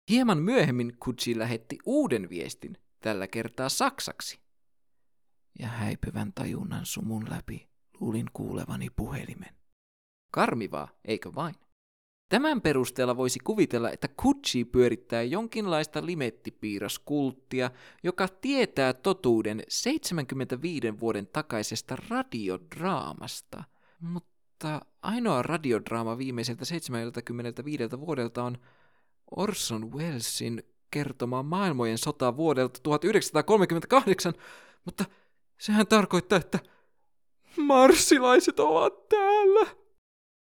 [0.10, 4.40] Hieman myöhemmin Kutsi lähetti uuden viestin, tällä kertaa saksaksi.
[5.60, 9.56] Ja häipyvän tajunnan sumun läpi luulin kuulevani puhelimen.
[10.32, 11.56] Karmivaa, eikö vain?
[12.30, 17.72] Tämän perusteella voisi kuvitella, että Kutsi pyörittää jonkinlaista limettipiiraskulttia,
[18.04, 23.64] joka tietää totuuden 75 vuoden takaisesta radiodraamasta.
[24.00, 28.58] Mutta mutta ainoa radiodraama viimeiseltä 75 vuodelta on
[29.36, 34.34] Orson Wellesin kertoma maailmojen sota vuodelta 1938,
[34.86, 35.06] mutta
[35.58, 36.60] sehän tarkoittaa, että
[37.58, 39.68] marsilaiset ovat täällä.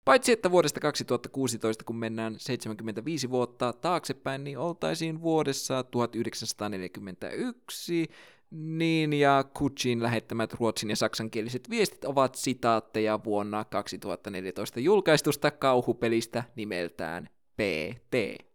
[0.06, 8.08] Paitsi että vuodesta 2016, kun mennään 75 vuotta taaksepäin, niin oltaisiin vuodessa 1941,
[8.52, 17.30] Niin, ja Kutsin lähettämät ruotsin ja saksankieliset viestit ovat sitaatteja vuonna 2014 julkaistusta kauhupelistä nimeltään
[17.56, 18.48] PT.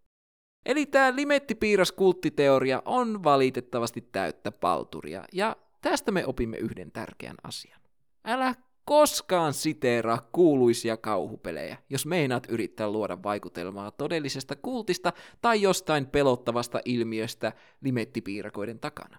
[0.66, 7.80] Eli tämä limettipiiraskulttiteoria on valitettavasti täyttä palturia, ja tästä me opimme yhden tärkeän asian.
[8.24, 16.80] Älä koskaan siteeraa kuuluisia kauhupelejä, jos meinaat yrittää luoda vaikutelmaa todellisesta kultista tai jostain pelottavasta
[16.84, 19.18] ilmiöstä limettipiirakoiden takana.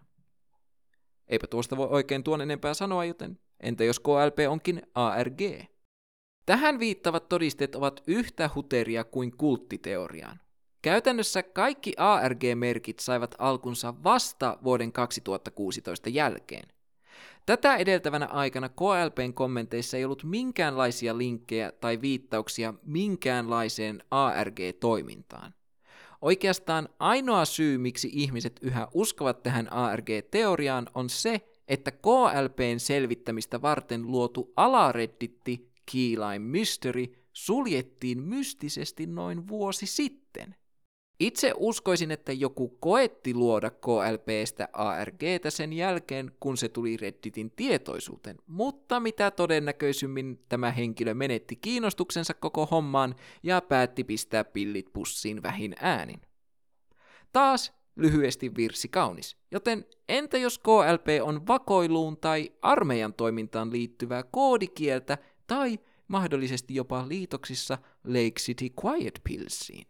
[1.28, 5.41] Eipä tuosta voi oikein tuon enempää sanoa, joten entä jos KLP onkin ARG?
[6.45, 10.39] Tähän viittavat todisteet ovat yhtä huteria kuin kulttiteoriaan.
[10.82, 16.67] Käytännössä kaikki ARG-merkit saivat alkunsa vasta vuoden 2016 jälkeen.
[17.45, 25.53] Tätä edeltävänä aikana KLPn kommenteissa ei ollut minkäänlaisia linkkejä tai viittauksia minkäänlaiseen ARG-toimintaan.
[26.24, 34.01] Oikeastaan ainoa syy, miksi ihmiset yhä uskovat tähän ARG-teoriaan, on se, että KLPn selvittämistä varten
[34.07, 40.55] luotu alaredditti Keyline Mystery suljettiin mystisesti noin vuosi sitten.
[41.24, 48.38] Itse uskoisin, että joku koetti luoda KLPstä ARGtä sen jälkeen, kun se tuli Redditin tietoisuuteen,
[48.47, 55.76] mutta mitä todennäköisimmin tämä henkilö menetti kiinnostuksensa koko hommaan ja päätti pistää pillit pussiin vähin
[55.80, 56.21] äänin.
[57.34, 65.17] Taas lyhyesti virsi kaunis, joten entä jos KLP on vakoiluun tai armeijan toimintaan liittyvää koodikieltä
[65.47, 69.88] tai mahdollisesti jopa liitoksissa Lake City Quiet Pillsiin?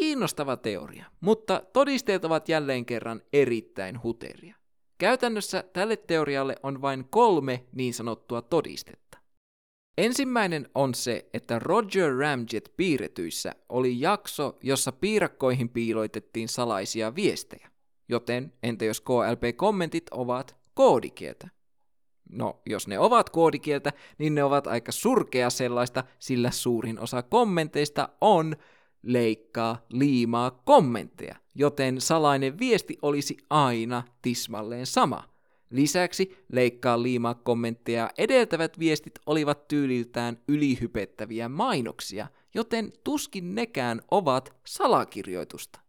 [0.00, 4.54] Kiinnostava teoria, mutta todisteet ovat jälleen kerran erittäin huteria.
[4.98, 9.18] Käytännössä tälle teorialle on vain kolme niin sanottua todistetta.
[9.98, 17.70] Ensimmäinen on se, että Roger Ramjet piirretyissä oli jakso, jossa piirakkoihin piiloitettiin salaisia viestejä.
[18.08, 21.48] Joten entä jos KLP-kommentit ovat koodikieltä?
[22.32, 28.08] No, jos ne ovat koodikieltä, niin ne ovat aika surkea sellaista, sillä suurin osa kommenteista
[28.20, 28.56] on
[29.02, 35.24] leikkaa, liimaa kommentteja, joten salainen viesti olisi aina tismalleen sama.
[35.70, 45.80] Lisäksi leikkaa liimaa kommentteja edeltävät viestit olivat tyyliltään ylihypettäviä mainoksia, joten tuskin nekään ovat salakirjoitusta.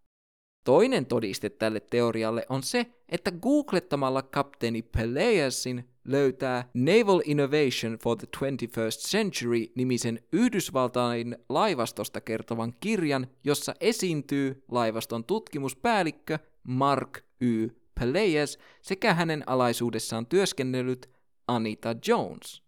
[0.63, 8.27] Toinen todiste tälle teorialle on se, että googlettamalla kapteeni Peleasin löytää Naval Innovation for the
[8.37, 17.69] 21st Century-nimisen Yhdysvaltain laivastosta kertovan kirjan, jossa esiintyy laivaston tutkimuspäällikkö Mark Y.
[17.99, 21.09] Peleas sekä hänen alaisuudessaan työskennellyt
[21.47, 22.61] Anita Jones.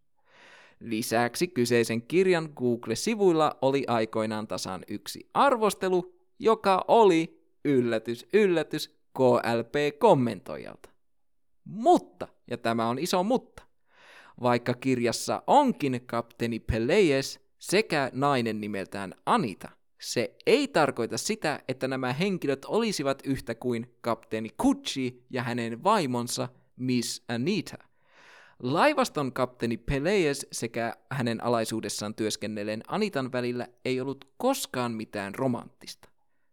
[0.80, 10.90] Lisäksi kyseisen kirjan Google-sivuilla oli aikoinaan tasan yksi arvostelu, joka oli, yllätys, yllätys, KLP-kommentoijalta.
[11.66, 13.64] Mutta, ja tämä on iso mutta,
[14.42, 19.70] vaikka kirjassa onkin kapteeni Pelees sekä nainen nimeltään Anita,
[20.02, 26.50] se ei tarkoita sitä, että nämä henkilöt olisivat yhtä kuin kapteeni Kuchi ja hänen vaimonsa
[26.76, 27.78] Miss Anita.
[28.60, 36.10] Laivaston kapteeni Pelees sekä hänen alaisuudessaan työskennelleen Anitan välillä ei ollut koskaan mitään romanttista.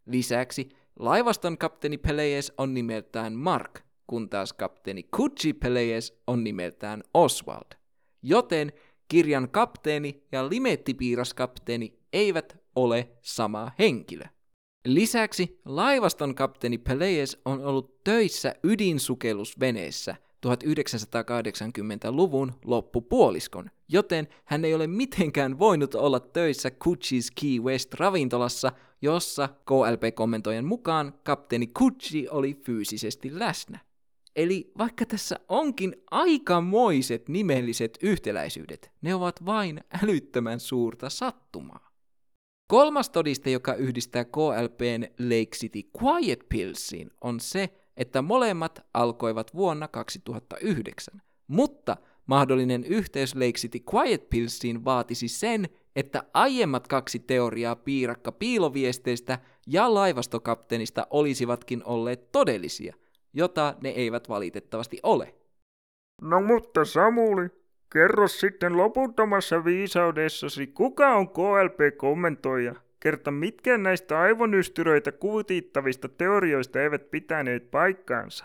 [0.06, 0.68] Lisäksi
[1.00, 7.74] laivaston kapteeni Pelees on nimeltään Mark, kun taas kapteeni Kuchi Pelees on nimeltään Oswald.
[8.22, 8.72] Joten
[9.08, 14.24] kirjan kapteeni ja limettipiiraskapteeni eivät ole sama henkilö.
[14.84, 20.16] Lisäksi laivaston kapteeni Pelees on ollut töissä ydinsukellusveneessä
[20.46, 28.72] 1980-luvun loppupuoliskon, joten hän ei ole mitenkään voinut olla töissä Kuchi's Key West ravintolassa,
[29.02, 33.78] jossa KLP-kommentojen mukaan kapteeni Kuchi oli fyysisesti läsnä.
[34.36, 41.90] Eli vaikka tässä onkin aikamoiset nimelliset yhtäläisyydet, ne ovat vain älyttömän suurta sattumaa.
[42.66, 49.88] Kolmas todiste, joka yhdistää KLPn Lake City Quiet Pillsiin, on se, että molemmat alkoivat vuonna
[49.88, 51.22] 2009.
[51.46, 51.96] Mutta
[52.26, 59.94] mahdollinen yhteys Lake City Quiet Pillsiin vaatisi sen, että aiemmat kaksi teoriaa piirakka piiloviesteistä ja
[59.94, 62.94] laivastokapteenista olisivatkin olleet todellisia–
[63.34, 65.34] jota ne eivät valitettavasti ole.
[66.22, 67.48] No mutta Samuli,
[67.92, 72.74] kerro sitten loputtomassa viisaudessasi, kuka on KLP-kommentoija?
[73.00, 78.44] Kerta mitkä näistä aivonystyröitä kutittavista teorioista eivät pitäneet paikkaansa.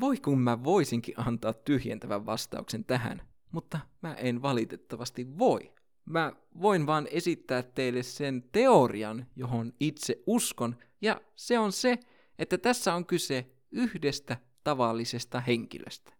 [0.00, 5.72] Voi kun mä voisinkin antaa tyhjentävän vastauksen tähän, mutta mä en valitettavasti voi.
[6.04, 11.98] Mä voin vaan esittää teille sen teorian, johon itse uskon, ja se on se,
[12.38, 16.12] että tässä on kyse yhdestä tavallisesta henkilöstä.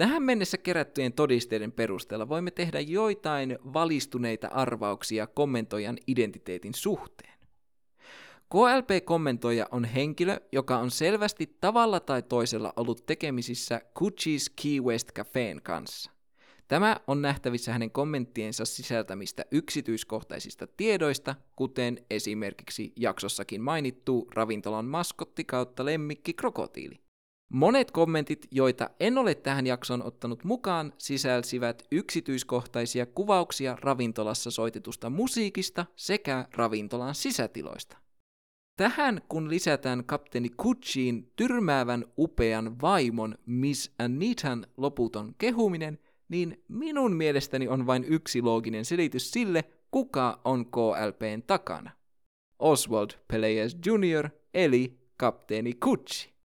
[0.00, 7.38] Tähän mennessä kerättyjen todisteiden perusteella voimme tehdä joitain valistuneita arvauksia kommentoijan identiteetin suhteen.
[8.48, 15.62] KLP-kommentoija on henkilö, joka on selvästi tavalla tai toisella ollut tekemisissä Gucci's Key West Cafeen
[15.62, 16.10] kanssa.
[16.68, 25.84] Tämä on nähtävissä hänen kommenttiensa sisältämistä yksityiskohtaisista tiedoista, kuten esimerkiksi jaksossakin mainittu ravintolan maskotti kautta
[25.84, 27.09] lemmikki krokotiili.
[27.52, 35.86] Monet kommentit, joita en ole tähän jaksoon ottanut mukaan, sisälsivät yksityiskohtaisia kuvauksia ravintolassa soitetusta musiikista
[35.96, 37.96] sekä ravintolan sisätiloista.
[38.76, 45.98] Tähän kun lisätään kapteeni Kuchiin tyrmäävän upean vaimon Miss Anitan loputon kehuminen,
[46.28, 51.90] niin minun mielestäni on vain yksi looginen selitys sille, kuka on KLPn takana.
[52.58, 54.28] Oswald Peleas Jr.
[54.54, 56.39] eli kapteeni Kuchi.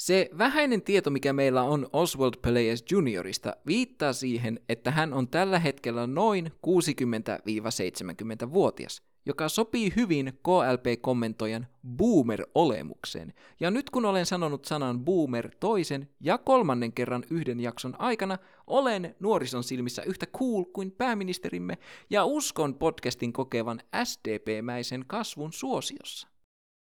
[0.00, 5.58] Se vähäinen tieto, mikä meillä on Oswald Peleas Juniorista, viittaa siihen, että hän on tällä
[5.58, 13.34] hetkellä noin 60-70-vuotias, joka sopii hyvin KLP-kommentoijan boomer-olemukseen.
[13.60, 19.16] Ja nyt kun olen sanonut sanan boomer toisen ja kolmannen kerran yhden jakson aikana, olen
[19.20, 21.78] nuorison silmissä yhtä cool kuin pääministerimme
[22.10, 26.28] ja uskon podcastin kokevan SDP-mäisen kasvun suosiossa.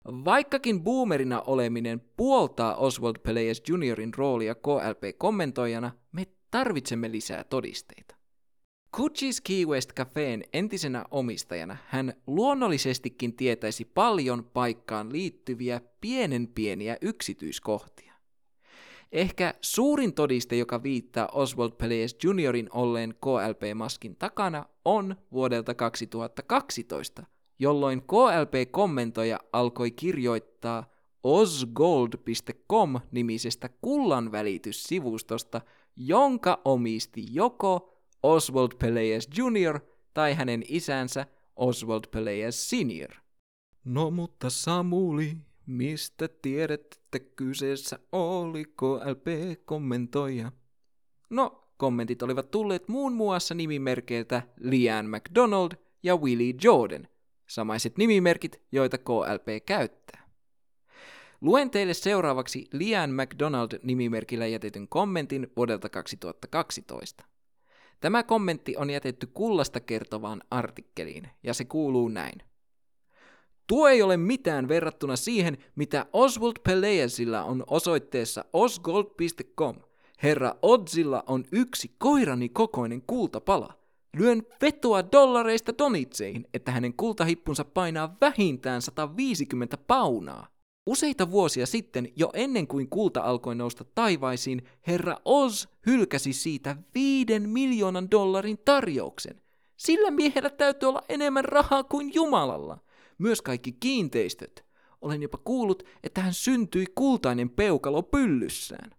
[0.05, 8.15] Vaikkakin boomerina oleminen puoltaa Oswald Peleas Juniorin roolia KLP-kommentoijana, me tarvitsemme lisää todisteita.
[8.97, 18.13] Gucci's Key West Cafeen entisenä omistajana hän luonnollisestikin tietäisi paljon paikkaan liittyviä pienen pieniä yksityiskohtia.
[19.11, 27.23] Ehkä suurin todiste, joka viittaa Oswald Peleas Juniorin olleen KLP-maskin takana, on vuodelta 2012,
[27.61, 30.91] jolloin KLP-kommentoija alkoi kirjoittaa
[31.23, 35.61] osgold.com-nimisestä kullanvälityssivustosta,
[35.95, 39.79] jonka omisti joko Oswald Peleas Jr.
[40.13, 43.09] tai hänen isänsä Oswald Peleas Senior.
[43.85, 50.51] No mutta Samuli, mistä tiedät, että kyseessä oli KLP-kommentoija?
[51.29, 55.71] No, kommentit olivat tulleet muun muassa nimimerkeiltä Lian McDonald
[56.03, 57.07] ja Willie Jordan,
[57.53, 60.27] samaiset nimimerkit, joita KLP käyttää.
[61.41, 67.25] Luen teille seuraavaksi Lian McDonald-nimimerkillä jätetyn kommentin vuodelta 2012.
[67.99, 72.43] Tämä kommentti on jätetty kullasta kertovaan artikkeliin, ja se kuuluu näin.
[73.67, 79.75] Tuo ei ole mitään verrattuna siihen, mitä Oswald Peleasilla on osoitteessa osgold.com.
[80.23, 83.80] Herra Odzilla on yksi koirani kokoinen kultapala.
[84.17, 90.47] Lyön vetoa dollareista donitseihin, että hänen kultahippunsa painaa vähintään 150 paunaa.
[90.85, 97.49] Useita vuosia sitten, jo ennen kuin kulta alkoi nousta taivaisiin, herra Oz hylkäsi siitä viiden
[97.49, 99.41] miljoonan dollarin tarjouksen.
[99.77, 102.77] Sillä miehellä täytyy olla enemmän rahaa kuin Jumalalla.
[103.17, 104.65] Myös kaikki kiinteistöt.
[105.01, 108.91] Olen jopa kuullut, että hän syntyi kultainen peukalo pyllyssään.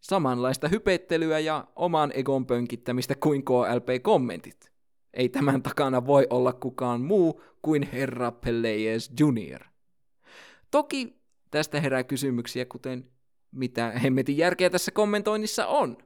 [0.00, 4.72] Samanlaista hypettelyä ja oman egon pönkittämistä kuin KLP-kommentit.
[5.14, 9.64] Ei tämän takana voi olla kukaan muu kuin herra Peleas Jr.
[10.70, 11.16] Toki
[11.50, 13.10] tästä herää kysymyksiä, kuten
[13.52, 15.96] mitä hemmetin järkeä tässä kommentoinnissa on.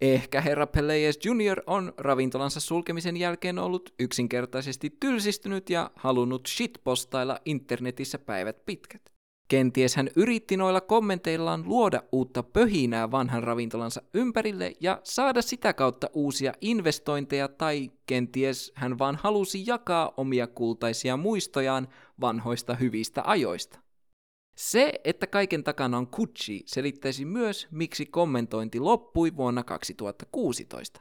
[0.00, 1.62] Ehkä herra Peleas Jr.
[1.66, 9.19] on ravintolansa sulkemisen jälkeen ollut yksinkertaisesti tylsistynyt ja halunnut shitpostailla internetissä päivät pitkät.
[9.50, 16.10] Kenties hän yritti noilla kommenteillaan luoda uutta pöhinää vanhan ravintolansa ympärille ja saada sitä kautta
[16.12, 21.88] uusia investointeja tai kenties hän vaan halusi jakaa omia kultaisia muistojaan
[22.20, 23.80] vanhoista hyvistä ajoista.
[24.56, 31.00] Se, että kaiken takana on Gucci, selittäisi myös, miksi kommentointi loppui vuonna 2016.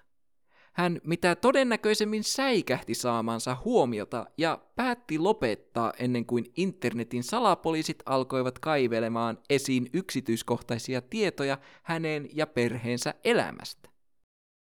[0.80, 9.38] Hän mitä todennäköisemmin säikähti saamansa huomiota ja päätti lopettaa ennen kuin internetin salapoliisit alkoivat kaivelemaan
[9.50, 13.90] esiin yksityiskohtaisia tietoja hänen ja perheensä elämästä.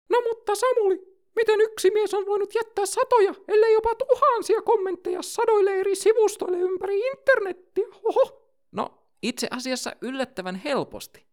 [0.09, 5.71] No mutta Samuli, miten yksi mies on voinut jättää satoja, ellei jopa tuhansia kommentteja sadoille
[5.71, 7.87] eri sivustoille ympäri internettiä?
[8.03, 8.51] Oho!
[8.71, 11.25] No, itse asiassa yllättävän helposti.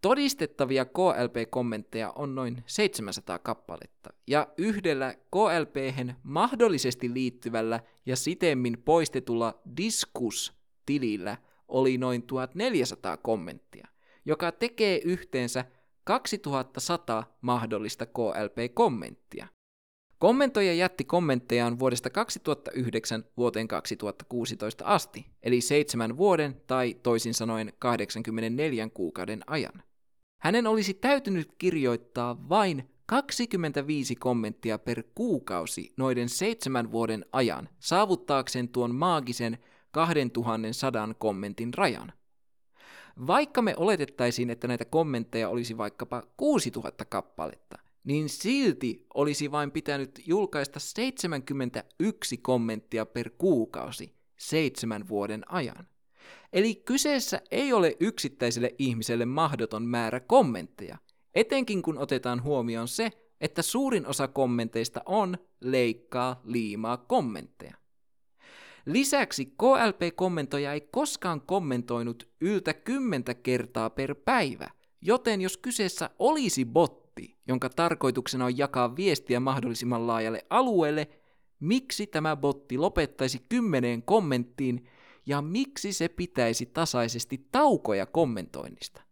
[0.00, 5.76] Todistettavia KLP-kommentteja on noin 700 kappaletta, ja yhdellä klp
[6.22, 11.36] mahdollisesti liittyvällä ja sitemmin poistetulla Diskus-tilillä
[11.68, 13.88] oli noin 1400 kommenttia,
[14.24, 15.64] joka tekee yhteensä
[16.04, 19.46] 2100 mahdollista KLP-kommenttia.
[20.18, 28.88] Kommentoija jätti kommenttejaan vuodesta 2009 vuoteen 2016 asti, eli seitsemän vuoden tai toisin sanoen 84
[28.88, 29.82] kuukauden ajan.
[30.40, 38.94] Hänen olisi täytynyt kirjoittaa vain 25 kommenttia per kuukausi noiden seitsemän vuoden ajan saavuttaakseen tuon
[38.94, 39.58] maagisen
[39.90, 42.12] 2100 kommentin rajan.
[43.26, 50.22] Vaikka me oletettaisiin, että näitä kommentteja olisi vaikkapa 6000 kappaletta, niin silti olisi vain pitänyt
[50.26, 55.89] julkaista 71 kommenttia per kuukausi seitsemän vuoden ajan.
[56.52, 60.98] Eli kyseessä ei ole yksittäiselle ihmiselle mahdoton määrä kommentteja,
[61.34, 63.10] etenkin kun otetaan huomioon se,
[63.40, 67.74] että suurin osa kommenteista on leikkaa liimaa kommentteja.
[68.86, 74.70] Lisäksi KLP-kommentoija ei koskaan kommentoinut yltä kymmentä kertaa per päivä,
[75.00, 81.08] joten jos kyseessä olisi botti, jonka tarkoituksena on jakaa viestiä mahdollisimman laajalle alueelle,
[81.60, 84.88] miksi tämä botti lopettaisi kymmeneen kommenttiin
[85.30, 89.02] ja miksi se pitäisi tasaisesti taukoja kommentoinnista.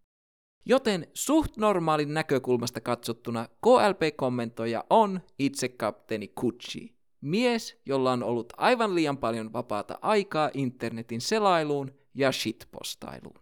[0.66, 6.94] Joten suht normaalin näkökulmasta katsottuna KLP-kommentoija on itse kapteeni Kuchi.
[7.20, 13.40] Mies, jolla on ollut aivan liian paljon vapaata aikaa internetin selailuun ja shitpostailuun.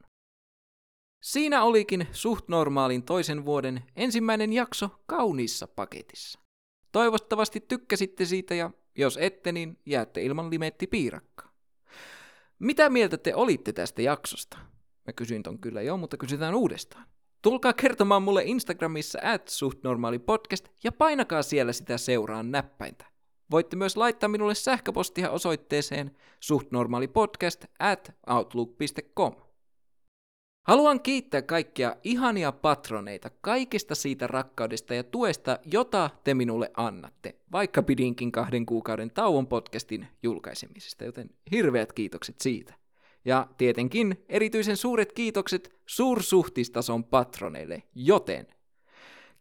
[1.22, 6.39] Siinä olikin suht normaalin toisen vuoden ensimmäinen jakso kauniissa paketissa.
[6.93, 11.56] Toivottavasti tykkäsitte siitä ja jos ette, niin jäätte ilman limetti piirakkaa.
[12.59, 14.59] Mitä mieltä te olitte tästä jaksosta?
[15.07, 17.07] Mä kysyin ton kyllä jo, mutta kysytään uudestaan.
[17.43, 23.07] Tulkaa kertomaan mulle Instagramissa at suhtnormaalipodcast ja painakaa siellä sitä seuraan näppäintä.
[23.51, 29.45] Voitte myös laittaa minulle sähköpostia osoitteeseen suhtnormaalipodcast at outlook.com.
[30.67, 37.83] Haluan kiittää kaikkia ihania patroneita kaikesta siitä rakkaudesta ja tuesta, jota te minulle annatte, vaikka
[37.83, 42.75] pidinkin kahden kuukauden tauon podcastin julkaisemisesta, joten hirveät kiitokset siitä.
[43.25, 48.47] Ja tietenkin erityisen suuret kiitokset suursuhtistason patroneille, joten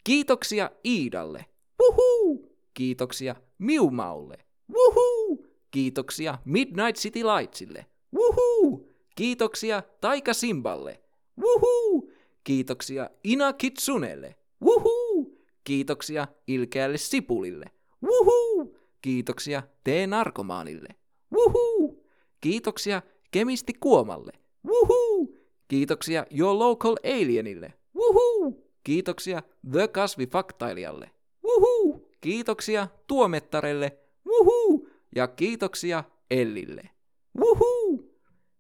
[0.04, 1.46] kiitoksia Iidalle,
[1.82, 2.58] Wuhuu!
[2.74, 4.38] kiitoksia Miumaulle,
[4.74, 5.48] Wuhuu!
[5.72, 8.92] kiitoksia Midnight City Lightsille, Wuhuu!
[9.16, 11.05] kiitoksia Taika Simballe,
[11.42, 12.12] Wuhuu!
[12.44, 14.36] Kiitoksia Ina Kitsunelle.
[14.62, 15.38] Wuhuu!
[15.64, 17.66] Kiitoksia Ilkeälle Sipulille.
[18.04, 18.78] Wuhuu!
[19.02, 20.90] Kiitoksia T-narkomaanille.
[21.34, 22.06] Wuhuu!
[22.42, 24.32] Kiitoksia Kemisti Kuomalle.
[24.68, 25.38] Wuhuu!
[25.68, 27.74] Kiitoksia Your Local Alienille.
[27.96, 28.66] Wuhuu!
[28.84, 31.12] Kiitoksia The Kasvifaktailijalle.
[31.44, 32.10] Wuhuu!
[32.22, 33.98] Kiitoksia Tuomettarelle.
[34.26, 34.88] Wuhuu!
[35.16, 36.90] Ja kiitoksia Ellille.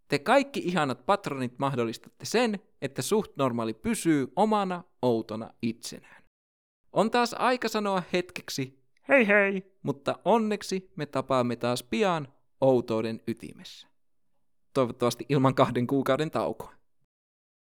[0.07, 6.23] Te kaikki ihanat patronit mahdollistatte sen, että suht normaali pysyy omana outona itsenään.
[6.93, 9.73] On taas aika sanoa hetkeksi, Hei hei!
[9.83, 12.27] mutta onneksi me tapaamme taas pian
[12.61, 13.87] outouden ytimessä.
[14.73, 16.74] Toivottavasti ilman kahden kuukauden taukoa.